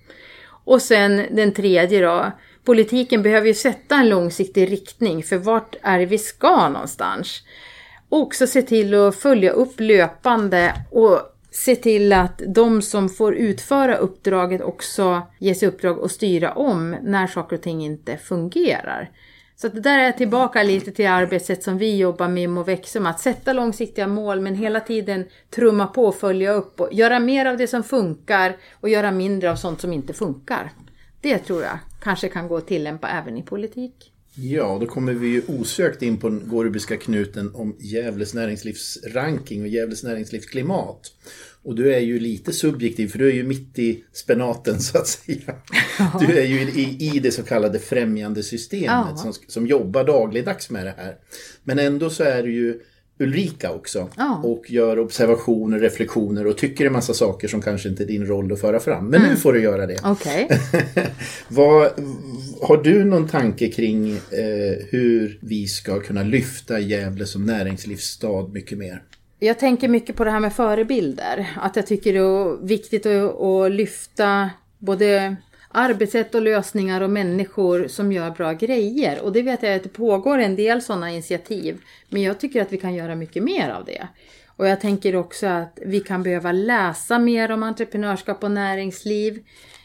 Och 0.65 0.81
sen 0.81 1.25
den 1.31 1.51
tredje 1.51 2.01
då, 2.01 2.31
politiken 2.65 3.23
behöver 3.23 3.47
ju 3.47 3.53
sätta 3.53 3.95
en 3.95 4.09
långsiktig 4.09 4.71
riktning 4.71 5.23
för 5.23 5.37
vart 5.37 5.75
är 5.81 5.99
det 5.99 6.05
vi 6.05 6.17
ska 6.17 6.69
någonstans. 6.69 7.43
Och 8.09 8.19
också 8.19 8.47
se 8.47 8.61
till 8.61 8.93
att 8.93 9.15
följa 9.15 9.51
upp 9.51 9.79
löpande 9.79 10.73
och 10.91 11.19
se 11.51 11.75
till 11.75 12.13
att 12.13 12.41
de 12.47 12.81
som 12.81 13.09
får 13.09 13.35
utföra 13.35 13.95
uppdraget 13.95 14.61
också 14.61 15.21
ges 15.39 15.63
uppdrag 15.63 16.03
att 16.03 16.11
styra 16.11 16.51
om 16.51 16.95
när 17.01 17.27
saker 17.27 17.55
och 17.55 17.61
ting 17.61 17.85
inte 17.85 18.17
fungerar. 18.17 19.09
Så 19.55 19.67
det 19.67 19.79
där 19.79 19.99
är 19.99 20.11
tillbaka 20.11 20.63
lite 20.63 20.91
till 20.91 21.07
arbetssätt 21.07 21.63
som 21.63 21.77
vi 21.77 21.97
jobbar 21.97 22.27
med 22.27 22.43
i 22.43 22.47
Movexum, 22.47 23.05
att 23.05 23.19
sätta 23.19 23.53
långsiktiga 23.53 24.07
mål 24.07 24.39
men 24.39 24.55
hela 24.55 24.79
tiden 24.79 25.25
trumma 25.49 25.87
på 25.87 26.05
och 26.05 26.15
följa 26.15 26.51
upp 26.51 26.81
och 26.81 26.93
göra 26.93 27.19
mer 27.19 27.45
av 27.45 27.57
det 27.57 27.67
som 27.67 27.83
funkar 27.83 28.57
och 28.73 28.89
göra 28.89 29.11
mindre 29.11 29.51
av 29.51 29.55
sånt 29.55 29.81
som 29.81 29.93
inte 29.93 30.13
funkar. 30.13 30.71
Det 31.21 31.37
tror 31.37 31.63
jag 31.63 31.79
kanske 32.05 32.29
kan 32.29 32.47
gå 32.47 32.57
att 32.57 32.67
tillämpa 32.67 33.09
även 33.09 33.37
i 33.37 33.43
politik. 33.43 34.11
Ja, 34.35 34.77
då 34.81 34.85
kommer 34.85 35.13
vi 35.13 35.27
ju 35.27 35.41
osökt 35.47 36.01
in 36.01 36.17
på 36.17 36.29
den 36.29 36.47
gårubiska 36.47 36.97
knuten 36.97 37.55
om 37.55 37.75
Gävles 37.79 38.33
näringslivsranking 38.33 39.61
och 39.61 39.67
Gävles 39.67 40.03
näringslivsklimat. 40.03 41.11
Och 41.63 41.75
du 41.75 41.93
är 41.93 41.99
ju 41.99 42.19
lite 42.19 42.53
subjektiv 42.53 43.07
för 43.07 43.19
du 43.19 43.29
är 43.29 43.33
ju 43.33 43.43
mitt 43.43 43.79
i 43.79 44.03
spenaten 44.13 44.79
så 44.81 44.97
att 44.97 45.07
säga. 45.07 45.55
Du 46.19 46.39
är 46.39 46.45
ju 46.45 46.59
i, 46.59 47.15
i 47.15 47.19
det 47.19 47.31
så 47.31 47.43
kallade 47.43 47.79
främjande 47.79 48.43
systemet 48.43 48.85
ja. 48.85 49.17
som, 49.17 49.33
som 49.47 49.67
jobbar 49.67 50.03
dagligdags 50.03 50.69
med 50.69 50.85
det 50.85 50.93
här. 50.97 51.15
Men 51.63 51.79
ändå 51.79 52.09
så 52.09 52.23
är 52.23 52.43
du 52.43 52.53
ju 52.53 52.81
Ulrika 53.19 53.71
också. 53.71 54.09
Ja. 54.17 54.41
Och 54.43 54.71
gör 54.71 54.99
observationer, 54.99 55.79
reflektioner 55.79 56.47
och 56.47 56.57
tycker 56.57 56.85
en 56.85 56.93
massa 56.93 57.13
saker 57.13 57.47
som 57.47 57.61
kanske 57.61 57.89
inte 57.89 58.03
är 58.03 58.07
din 58.07 58.25
roll 58.25 58.51
att 58.51 58.61
föra 58.61 58.79
fram. 58.79 59.07
Men 59.07 59.19
mm. 59.19 59.31
nu 59.31 59.37
får 59.37 59.53
du 59.53 59.61
göra 59.61 59.85
det. 59.85 60.05
Okay. 60.05 60.47
har 62.61 62.83
du 62.83 63.03
någon 63.03 63.27
tanke 63.27 63.67
kring 63.67 64.11
eh, 64.11 64.85
hur 64.89 65.39
vi 65.41 65.67
ska 65.67 65.99
kunna 65.99 66.23
lyfta 66.23 66.79
Gävle 66.79 67.25
som 67.25 67.45
näringslivsstad 67.45 68.47
mycket 68.53 68.77
mer? 68.77 69.03
Jag 69.39 69.59
tänker 69.59 69.87
mycket 69.87 70.15
på 70.15 70.23
det 70.23 70.31
här 70.31 70.39
med 70.39 70.53
förebilder. 70.53 71.49
Att 71.61 71.75
jag 71.75 71.87
tycker 71.87 72.13
det 72.13 72.19
är 72.19 72.67
viktigt 72.67 73.05
att, 73.05 73.41
att 73.41 73.71
lyfta 73.71 74.49
både 74.79 75.35
arbetssätt 75.75 76.35
och 76.35 76.41
lösningar 76.41 77.01
och 77.01 77.09
människor 77.09 77.87
som 77.87 78.11
gör 78.11 78.31
bra 78.31 78.53
grejer. 78.53 79.21
Och 79.21 79.31
det 79.31 79.41
vet 79.41 79.63
jag 79.63 79.75
att 79.75 79.83
det 79.83 79.89
pågår 79.89 80.37
en 80.37 80.55
del 80.55 80.81
sådana 80.81 81.11
initiativ. 81.11 81.81
Men 82.09 82.21
jag 82.21 82.39
tycker 82.39 82.61
att 82.61 82.73
vi 82.73 82.77
kan 82.77 82.93
göra 82.93 83.15
mycket 83.15 83.43
mer 83.43 83.69
av 83.69 83.85
det. 83.85 84.07
Och 84.47 84.67
jag 84.67 84.81
tänker 84.81 85.15
också 85.15 85.47
att 85.47 85.79
vi 85.85 85.99
kan 85.99 86.23
behöva 86.23 86.51
läsa 86.51 87.19
mer 87.19 87.51
om 87.51 87.63
entreprenörskap 87.63 88.43
och 88.43 88.51
näringsliv. 88.51 89.43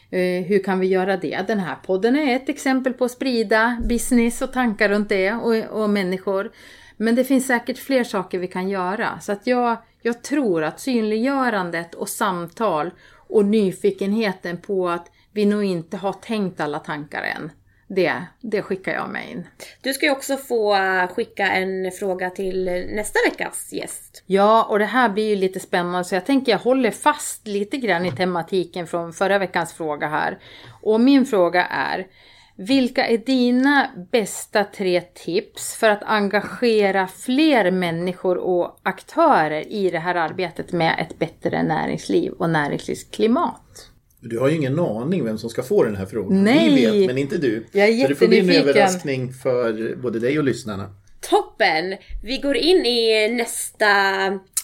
Eh, 0.09 0.43
hur 0.45 0.63
kan 0.63 0.79
vi 0.79 0.87
göra 0.87 1.17
det? 1.17 1.43
Den 1.47 1.59
här 1.59 1.75
podden 1.85 2.15
är 2.15 2.35
ett 2.35 2.49
exempel 2.49 2.93
på 2.93 3.05
att 3.05 3.11
sprida 3.11 3.77
business 3.89 4.41
och 4.41 4.53
tankar 4.53 4.89
runt 4.89 5.09
det 5.09 5.31
och, 5.31 5.81
och 5.81 5.89
människor. 5.89 6.51
Men 6.97 7.15
det 7.15 7.23
finns 7.23 7.47
säkert 7.47 7.77
fler 7.77 8.03
saker 8.03 8.39
vi 8.39 8.47
kan 8.47 8.69
göra. 8.69 9.19
Så 9.19 9.31
att 9.31 9.47
jag, 9.47 9.77
jag 10.01 10.23
tror 10.23 10.63
att 10.63 10.79
synliggörandet 10.79 11.95
och 11.95 12.09
samtal 12.09 12.91
och 13.13 13.45
nyfikenheten 13.45 14.57
på 14.57 14.89
att 14.89 15.11
vi 15.33 15.45
nog 15.45 15.63
inte 15.63 15.97
har 15.97 16.13
tänkt 16.13 16.59
alla 16.59 16.79
tankar 16.79 17.23
än. 17.23 17.51
Det, 17.87 18.13
det 18.41 18.61
skickar 18.61 18.93
jag 18.93 19.09
med 19.09 19.31
in. 19.31 19.47
Du 19.81 19.93
ska 19.93 20.05
ju 20.05 20.11
också 20.11 20.37
få 20.37 20.75
eh, 20.75 21.07
skicka 21.07 21.47
en 21.51 21.91
fråga 21.91 22.29
till 22.29 22.65
nästa 22.95 23.19
veckas 23.29 23.73
gäst. 23.73 24.23
Ja, 24.25 24.63
och 24.63 24.79
det 24.79 24.85
här 24.85 25.09
blir 25.09 25.29
ju 25.29 25.35
lite 25.35 25.59
spännande 25.59 26.03
så 26.03 26.15
jag 26.15 26.25
tänker 26.25 26.51
jag 26.51 26.59
håller 26.59 26.91
fast 26.91 27.47
lite 27.47 27.77
grann 27.77 28.05
i 28.05 28.11
tematiken 28.11 28.87
från 28.87 29.13
förra 29.13 29.39
veckans 29.39 29.73
fråga 29.73 30.07
här. 30.07 30.39
Och 30.81 31.01
min 31.01 31.25
fråga 31.25 31.65
är 31.65 32.07
vilka 32.55 33.07
är 33.07 33.17
dina 33.17 33.89
bästa 34.11 34.63
tre 34.63 35.01
tips 35.01 35.75
för 35.75 35.89
att 35.89 36.03
engagera 36.03 37.07
fler 37.07 37.71
människor 37.71 38.37
och 38.37 38.79
aktörer 38.83 39.71
i 39.71 39.89
det 39.89 39.99
här 39.99 40.15
arbetet 40.15 40.71
med 40.71 40.95
ett 40.99 41.19
bättre 41.19 41.63
näringsliv 41.63 42.31
och 42.31 42.49
näringslivsklimat? 42.49 43.90
Du 44.21 44.39
har 44.39 44.49
ju 44.49 44.55
ingen 44.55 44.79
aning 44.79 45.25
vem 45.25 45.37
som 45.37 45.49
ska 45.49 45.63
få 45.63 45.83
den 45.83 45.95
här 45.95 46.05
frågan. 46.05 46.43
Nej. 46.43 46.75
Vi 46.75 46.85
vet, 46.99 47.07
men 47.07 47.17
inte 47.17 47.37
du. 47.37 47.65
Jag 47.71 47.89
är 47.89 48.01
Så 48.01 48.07
det 48.07 48.15
får 48.15 48.27
bli 48.27 48.39
en 48.39 48.45
jättenyfiken. 48.45 48.69
överraskning 48.81 49.33
för 49.33 49.95
både 49.95 50.19
dig 50.19 50.37
och 50.39 50.43
lyssnarna. 50.43 50.95
Toppen! 51.29 51.97
Vi 52.23 52.37
går 52.37 52.55
in 52.57 52.85
i 52.85 53.27
nästa 53.37 53.87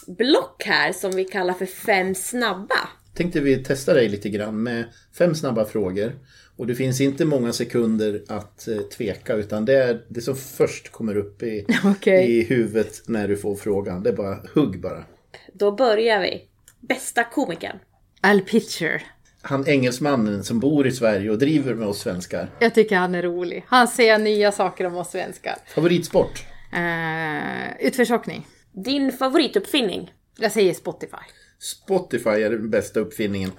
block 0.06 0.62
här 0.66 0.92
som 0.92 1.10
vi 1.10 1.24
kallar 1.24 1.54
för 1.54 1.66
fem 1.66 2.14
snabba. 2.14 2.88
Tänkte 3.14 3.40
vi 3.40 3.64
testa 3.64 3.94
dig 3.94 4.08
lite 4.08 4.28
grann 4.28 4.62
med 4.62 4.84
fem 5.18 5.34
snabba 5.34 5.64
frågor. 5.64 6.12
Och 6.56 6.66
det 6.66 6.74
finns 6.74 7.00
inte 7.00 7.24
många 7.24 7.52
sekunder 7.52 8.22
att 8.28 8.68
eh, 8.68 8.76
tveka 8.78 9.34
utan 9.34 9.64
det 9.64 9.74
är 9.74 10.00
det 10.08 10.20
som 10.20 10.36
först 10.36 10.92
kommer 10.92 11.16
upp 11.16 11.42
i, 11.42 11.66
Okej. 11.84 12.30
i 12.38 12.42
huvudet 12.44 13.02
när 13.06 13.28
du 13.28 13.36
får 13.36 13.56
frågan. 13.56 14.02
Det 14.02 14.10
är 14.10 14.16
bara 14.16 14.38
hugg 14.54 14.80
bara. 14.80 15.04
Då 15.52 15.72
börjar 15.72 16.20
vi. 16.20 16.42
Bästa 16.80 17.24
komikern. 17.24 17.78
Al 18.20 18.40
Pitcher. 18.40 19.02
Han 19.42 19.68
engelsmannen 19.68 20.44
som 20.44 20.60
bor 20.60 20.86
i 20.86 20.92
Sverige 20.92 21.30
och 21.30 21.38
driver 21.38 21.74
med 21.74 21.88
oss 21.88 21.98
svenskar. 21.98 22.50
Jag 22.58 22.74
tycker 22.74 22.96
han 22.96 23.14
är 23.14 23.22
rolig. 23.22 23.64
Han 23.68 23.88
säger 23.88 24.18
nya 24.18 24.52
saker 24.52 24.86
om 24.86 24.96
oss 24.96 25.10
svenskar. 25.10 25.56
Favoritsport? 25.74 26.44
Uh, 26.72 27.86
utförsåkning. 27.86 28.46
Din 28.72 29.12
favorituppfinning. 29.12 30.12
Jag 30.38 30.52
säger 30.52 30.74
Spotify. 30.74 31.16
Spotify 31.58 32.30
är 32.30 32.50
den 32.50 32.70
bästa 32.70 33.00
uppfinningen. 33.00 33.52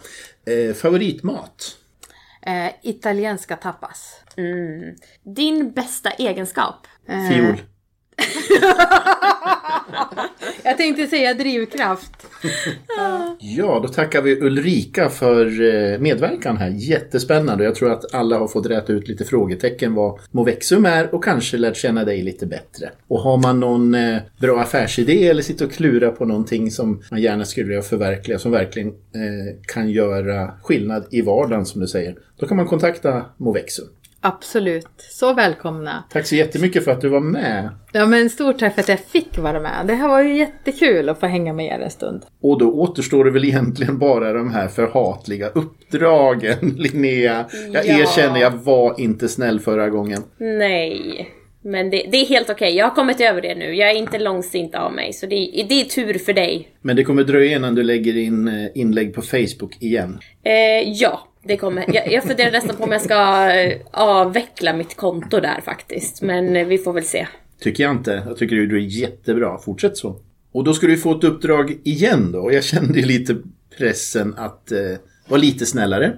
Eh, 0.46 0.76
favoritmat? 0.76 1.78
Eh, 2.42 2.72
italienska 2.84 3.56
tapas. 3.56 4.16
Din 5.24 5.72
bästa 5.72 6.10
egenskap. 6.10 6.88
Fiol. 7.08 7.58
Jag 10.64 10.78
tänkte 10.78 11.08
säga 11.08 11.34
drivkraft. 11.34 12.12
Ja, 13.40 13.80
då 13.84 13.88
tackar 13.88 14.22
vi 14.22 14.42
Ulrika 14.42 15.10
för 15.10 15.46
eh, 15.46 16.00
medverkan 16.00 16.58
här. 16.58 16.70
Jättespännande. 16.70 17.64
Jag 17.64 17.76
tror 17.76 17.92
att 17.92 18.14
alla 18.14 18.38
har 18.38 18.48
fått 18.48 18.66
räta 18.66 18.94
ut 18.94 19.08
lite 19.08 19.26
frågetecken 19.26 19.94
vad 19.94 20.20
Movexum 20.32 20.86
är 20.86 21.16
och 21.16 21.24
kanske 21.24 21.58
lärt 21.58 21.78
känna 21.78 22.04
dig 22.04 22.22
lite 22.22 22.46
bättre. 22.46 22.90
Och 23.08 23.20
har 23.20 23.38
man 23.38 23.60
någon 23.60 23.96
eh, 23.96 24.18
bra 24.40 24.62
affärsidé 24.62 25.28
eller 25.28 25.42
sitter 25.42 25.66
och 25.66 25.72
klurar 25.72 26.12
på 26.12 26.26
någonting 26.26 26.72
som 26.72 27.02
man 27.12 27.22
gärna 27.22 27.46
skulle 27.46 27.68
vilja 27.68 27.82
förverkliga 27.82 28.40
som 28.40 28.52
verkligen 28.52 28.88
eh, 28.88 28.94
kan 29.68 29.90
göra 29.90 30.52
skillnad 30.64 31.06
i 31.12 31.22
vardagen 31.22 31.66
som 31.66 31.82
du 31.82 31.88
säger. 31.88 32.16
Då 32.40 32.48
kan 32.48 32.58
man 32.58 32.68
kontakta 32.68 33.26
Movexum. 33.38 33.86
Absolut. 34.22 34.88
Så 34.98 35.34
välkomna. 35.34 36.04
Tack 36.12 36.26
så 36.28 36.36
jättemycket 36.36 36.84
för 36.84 36.92
att 36.92 37.02
du 37.02 37.10
var 37.10 37.20
med. 37.20 37.70
Ja 37.92 38.06
men 38.06 38.30
stort 38.30 38.60
tack 38.60 38.74
för 38.74 38.82
att 38.82 38.90
jag 38.90 39.00
fick 39.00 39.38
vara 39.38 39.60
med. 39.60 39.88
Det 39.88 39.94
här 39.94 40.08
var 40.08 40.22
ju 40.22 40.38
jättekul 40.38 41.10
att 41.10 41.20
få 41.20 41.26
hänga 41.26 41.54
med 41.54 41.66
er 41.66 41.84
en 41.84 41.90
stund. 41.92 42.26
Och 42.42 42.60
då 42.60 42.72
återstår 42.74 43.26
det 43.26 43.32
väl 43.32 43.46
egentligen 43.46 43.98
bara 44.00 44.34
de 44.34 44.52
här 44.54 44.68
förhatliga 44.68 45.48
uppdragen, 45.48 46.58
Linnea. 46.78 47.46
Jag 47.74 47.86
Ja. 47.86 48.00
erkänner, 48.00 48.40
jag 48.40 48.52
var 48.52 49.00
inte 49.00 49.30
snäll 49.30 49.60
förra 49.60 49.90
gången. 49.90 50.24
Nej. 50.38 51.30
Men 51.62 51.90
det, 51.90 52.08
det 52.12 52.18
är 52.18 52.26
helt 52.26 52.50
okej. 52.50 52.76
Jag 52.76 52.86
har 52.86 52.96
kommit 52.96 53.22
över 53.22 53.42
det 53.42 53.56
nu. 53.56 53.76
Jag 53.76 53.90
är 53.92 53.96
inte 53.96 54.20
långsint 54.20 54.76
av 54.76 54.94
mig. 54.94 55.14
Så 55.14 55.26
det, 55.26 55.66
det 55.70 55.82
är 55.82 55.86
tur 55.86 56.14
för 56.14 56.34
dig. 56.34 56.68
Men 56.82 56.96
det 56.96 57.04
kommer 57.04 57.24
dröja 57.24 57.56
innan 57.56 57.76
du 57.76 57.84
lägger 57.84 58.18
in 58.18 58.48
eh, 58.48 58.70
inlägg 58.76 59.14
på 59.14 59.22
Facebook 59.22 59.78
igen. 59.80 60.20
Eh, 60.44 60.54
ja, 60.94 61.28
det 61.44 61.58
kommer. 61.58 61.86
Jag, 61.94 62.12
jag 62.12 62.24
funderar 62.24 62.52
nästan 62.52 62.76
på 62.76 62.84
om 62.84 62.92
jag 62.92 63.02
ska 63.02 63.52
eh, 63.54 63.78
avveckla 63.92 64.74
mitt 64.74 64.96
konto 64.96 65.40
där 65.40 65.62
faktiskt. 65.66 66.22
Men 66.22 66.56
eh, 66.56 66.68
vi 66.68 66.78
får 66.78 66.94
väl 66.94 67.04
se. 67.04 67.28
Tycker 67.62 67.84
jag 67.84 67.92
inte. 67.92 68.24
Jag 68.28 68.38
tycker 68.38 68.56
du 68.56 68.78
är 68.78 69.02
jättebra. 69.02 69.58
Fortsätt 69.58 69.98
så. 69.98 70.16
Och 70.52 70.64
då 70.64 70.74
ska 70.74 70.88
du 70.88 70.98
få 70.98 71.18
ett 71.18 71.24
uppdrag 71.24 71.78
igen 71.84 72.32
då. 72.32 72.54
Jag 72.54 72.64
kände 72.64 73.00
ju 73.00 73.06
lite 73.06 73.38
pressen 73.78 74.34
att 74.38 74.72
eh, 74.72 74.78
var 75.30 75.38
lite 75.38 75.66
snällare. 75.66 76.14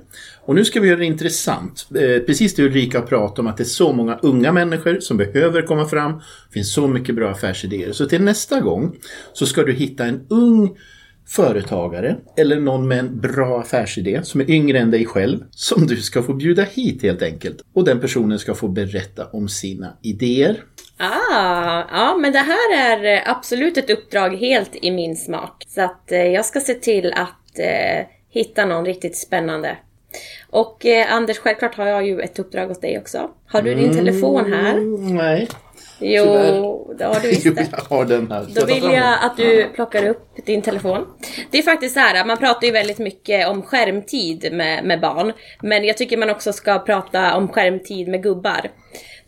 Och 0.45 0.55
nu 0.55 0.65
ska 0.65 0.79
vi 0.79 0.87
göra 0.87 0.99
det 0.99 1.05
intressant. 1.05 1.87
Eh, 1.95 2.25
precis 2.25 2.55
det 2.55 2.63
Ulrika 2.63 3.01
pratade 3.01 3.41
om 3.41 3.47
att 3.47 3.57
det 3.57 3.63
är 3.63 3.65
så 3.65 3.93
många 3.93 4.19
unga 4.21 4.51
människor 4.51 4.99
som 4.99 5.17
behöver 5.17 5.61
komma 5.61 5.85
fram. 5.85 6.11
Det 6.13 6.53
finns 6.53 6.73
så 6.73 6.87
mycket 6.87 7.15
bra 7.15 7.29
affärsidéer. 7.29 7.91
Så 7.91 8.05
till 8.05 8.21
nästa 8.21 8.59
gång 8.59 8.95
så 9.33 9.45
ska 9.45 9.63
du 9.63 9.73
hitta 9.73 10.05
en 10.05 10.25
ung 10.29 10.77
företagare 11.27 12.17
eller 12.37 12.59
någon 12.59 12.87
med 12.87 12.99
en 12.99 13.19
bra 13.19 13.59
affärsidé 13.59 14.23
som 14.23 14.41
är 14.41 14.49
yngre 14.49 14.79
än 14.79 14.91
dig 14.91 15.05
själv 15.05 15.39
som 15.51 15.87
du 15.87 15.97
ska 15.97 16.23
få 16.23 16.33
bjuda 16.33 16.63
hit 16.63 17.03
helt 17.03 17.21
enkelt. 17.21 17.61
Och 17.73 17.83
den 17.83 17.99
personen 17.99 18.39
ska 18.39 18.55
få 18.55 18.67
berätta 18.67 19.25
om 19.25 19.49
sina 19.49 19.97
idéer. 20.01 20.63
Ah, 20.97 21.83
ja 21.91 22.17
men 22.21 22.31
det 22.31 22.39
här 22.39 22.75
är 22.77 23.17
eh, 23.17 23.31
absolut 23.31 23.77
ett 23.77 23.89
uppdrag 23.89 24.35
helt 24.35 24.75
i 24.81 24.91
min 24.91 25.15
smak. 25.15 25.65
Så 25.67 25.81
att 25.81 26.11
eh, 26.11 26.19
jag 26.19 26.45
ska 26.45 26.59
se 26.59 26.73
till 26.73 27.13
att 27.13 27.59
eh, 27.59 28.05
hitta 28.31 28.65
någon 28.65 28.85
riktigt 28.85 29.17
spännande. 29.17 29.77
Och 30.49 30.85
eh, 30.85 31.13
Anders, 31.13 31.37
självklart 31.37 31.75
har 31.75 31.87
jag 31.87 32.07
ju 32.07 32.19
ett 32.21 32.39
uppdrag 32.39 32.71
åt 32.71 32.81
dig 32.81 32.97
också. 32.99 33.29
Har 33.47 33.61
du 33.61 33.75
din 33.75 33.93
telefon 33.93 34.53
här? 34.53 34.71
Mm, 34.71 35.15
nej, 35.15 35.47
Jo, 35.99 36.23
tyvärr. 36.23 36.97
det 36.97 37.05
har 37.05 37.19
du 37.21 37.27
visst 37.29 37.45
jo, 37.45 37.53
det. 37.53 37.67
jag 37.71 37.97
har 37.97 38.05
den 38.05 38.31
här. 38.31 38.47
Då 38.55 38.65
vill 38.65 38.83
jag 38.83 39.17
att 39.21 39.37
du 39.37 39.69
plockar 39.75 40.07
upp 40.07 40.45
din 40.45 40.61
telefon. 40.61 41.07
Det 41.51 41.57
är 41.57 41.61
faktiskt 41.63 41.93
så 41.93 41.99
här, 41.99 42.25
man 42.25 42.37
pratar 42.37 42.67
ju 42.67 42.73
väldigt 42.73 42.99
mycket 42.99 43.47
om 43.47 43.61
skärmtid 43.61 44.53
med, 44.53 44.83
med 44.83 44.99
barn. 44.99 45.33
Men 45.61 45.83
jag 45.83 45.97
tycker 45.97 46.17
man 46.17 46.29
också 46.29 46.53
ska 46.53 46.79
prata 46.79 47.35
om 47.37 47.47
skärmtid 47.47 48.07
med 48.07 48.23
gubbar. 48.23 48.71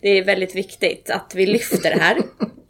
Det 0.01 0.09
är 0.09 0.23
väldigt 0.23 0.55
viktigt 0.55 1.09
att 1.09 1.33
vi 1.35 1.45
lyfter 1.45 1.89
det 1.89 1.99
här. 2.01 2.17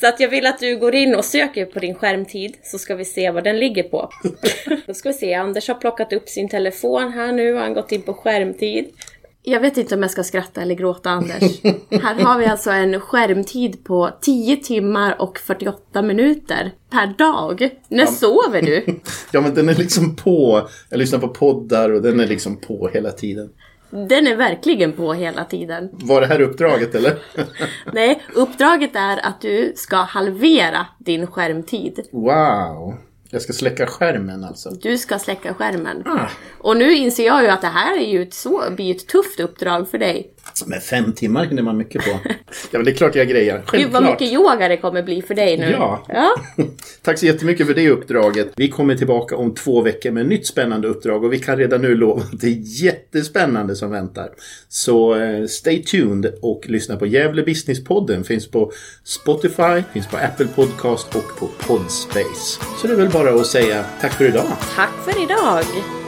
Så 0.00 0.06
att 0.06 0.20
jag 0.20 0.28
vill 0.28 0.46
att 0.46 0.58
du 0.58 0.76
går 0.76 0.94
in 0.94 1.14
och 1.14 1.24
söker 1.24 1.66
på 1.66 1.78
din 1.78 1.94
skärmtid 1.94 2.56
så 2.62 2.78
ska 2.78 2.94
vi 2.94 3.04
se 3.04 3.30
vad 3.30 3.44
den 3.44 3.58
ligger 3.58 3.82
på. 3.82 4.10
Då 4.86 4.94
ska 4.94 5.08
vi 5.08 5.14
se, 5.14 5.34
Anders 5.34 5.68
har 5.68 5.74
plockat 5.74 6.12
upp 6.12 6.28
sin 6.28 6.48
telefon 6.48 7.12
här 7.12 7.32
nu, 7.32 7.54
han 7.54 7.62
har 7.62 7.74
gått 7.74 7.92
in 7.92 8.02
på 8.02 8.14
skärmtid. 8.14 8.90
Jag 9.44 9.60
vet 9.60 9.76
inte 9.76 9.94
om 9.94 10.02
jag 10.02 10.10
ska 10.10 10.24
skratta 10.24 10.62
eller 10.62 10.74
gråta 10.74 11.10
Anders. 11.10 11.62
Här 11.90 12.14
har 12.14 12.38
vi 12.38 12.46
alltså 12.46 12.70
en 12.70 13.00
skärmtid 13.00 13.84
på 13.84 14.10
10 14.20 14.56
timmar 14.56 15.22
och 15.22 15.38
48 15.38 16.02
minuter 16.02 16.70
per 16.90 17.06
dag. 17.06 17.70
När 17.88 18.06
sover 18.06 18.62
du? 18.62 18.84
Ja, 19.32 19.40
men 19.40 19.54
den 19.54 19.68
är 19.68 19.74
liksom 19.74 20.16
på. 20.16 20.68
Jag 20.90 20.98
lyssnar 20.98 21.18
på 21.18 21.28
poddar 21.28 21.90
och 21.90 22.02
den 22.02 22.20
är 22.20 22.26
liksom 22.26 22.56
på 22.56 22.90
hela 22.94 23.10
tiden. 23.10 23.50
Den 23.92 24.26
är 24.26 24.36
verkligen 24.36 24.92
på 24.92 25.12
hela 25.12 25.44
tiden. 25.44 25.88
Var 25.92 26.20
det 26.20 26.26
här 26.26 26.40
uppdraget 26.40 26.94
eller? 26.94 27.18
Nej, 27.92 28.22
uppdraget 28.34 28.96
är 28.96 29.26
att 29.26 29.40
du 29.40 29.72
ska 29.76 29.96
halvera 29.96 30.86
din 30.98 31.26
skärmtid. 31.26 32.08
Wow! 32.12 32.94
Jag 33.30 33.42
ska 33.42 33.52
släcka 33.52 33.86
skärmen 33.86 34.44
alltså. 34.44 34.70
Du 34.70 34.98
ska 34.98 35.18
släcka 35.18 35.54
skärmen. 35.54 36.02
Ah, 36.06 36.26
Och 36.58 36.76
nu 36.76 36.92
inser 36.94 37.26
jag 37.26 37.42
ju 37.42 37.48
att 37.48 37.60
det 37.60 37.66
här 37.66 37.98
är 37.98 38.06
ju 38.06 38.22
ett, 38.22 38.34
så, 38.34 38.62
blir 38.70 38.94
ett 38.94 39.06
tufft 39.08 39.40
uppdrag 39.40 39.88
för 39.88 39.98
dig. 39.98 40.34
Men 40.66 40.80
fem 40.80 41.12
timmar 41.12 41.44
hinner 41.44 41.62
man 41.62 41.76
mycket 41.76 42.04
på. 42.04 42.10
Ja, 42.70 42.78
men 42.78 42.84
det 42.84 42.90
är 42.90 42.94
klart 42.94 43.14
jag 43.14 43.28
grejar. 43.28 43.56
Gud 43.56 43.64
vad 43.64 43.70
Självklart. 43.70 44.20
mycket 44.20 44.34
yoga 44.34 44.68
det 44.68 44.76
kommer 44.76 45.02
bli 45.02 45.22
för 45.22 45.34
dig 45.34 45.58
nu. 45.58 45.70
Ja. 45.70 46.04
ja. 46.08 46.34
Tack 47.02 47.18
så 47.18 47.26
jättemycket 47.26 47.66
för 47.66 47.74
det 47.74 47.90
uppdraget. 47.90 48.52
Vi 48.56 48.68
kommer 48.68 48.94
tillbaka 48.94 49.36
om 49.36 49.54
två 49.54 49.82
veckor 49.82 50.10
med 50.10 50.22
ett 50.22 50.28
nytt 50.28 50.46
spännande 50.46 50.88
uppdrag 50.88 51.24
och 51.24 51.32
vi 51.32 51.38
kan 51.38 51.56
redan 51.56 51.82
nu 51.82 51.94
lova 51.94 52.22
att 52.22 52.40
det 52.40 52.46
är 52.46 52.84
jättespännande 52.84 53.76
som 53.76 53.90
väntar. 53.90 54.30
Så 54.68 55.14
eh, 55.14 55.46
stay 55.46 55.82
tuned 55.82 56.34
och 56.42 56.62
lyssna 56.68 56.96
på 56.96 57.06
Gävle 57.06 57.42
Business-podden. 57.42 58.22
Finns 58.24 58.50
på 58.50 58.72
Spotify, 59.04 59.82
finns 59.92 60.06
på 60.08 60.16
Apple 60.16 60.46
Podcast 60.46 61.16
och 61.16 61.38
på 61.38 61.48
Podspace. 61.66 62.60
Så 62.80 62.86
det 62.86 62.92
är 62.92 62.96
väl 62.96 63.10
bara 63.10 63.34
att 63.34 63.46
säga 63.46 63.84
tack 64.00 64.12
för 64.12 64.24
idag. 64.24 64.46
Tack 64.76 64.92
för 65.04 65.22
idag! 65.24 66.01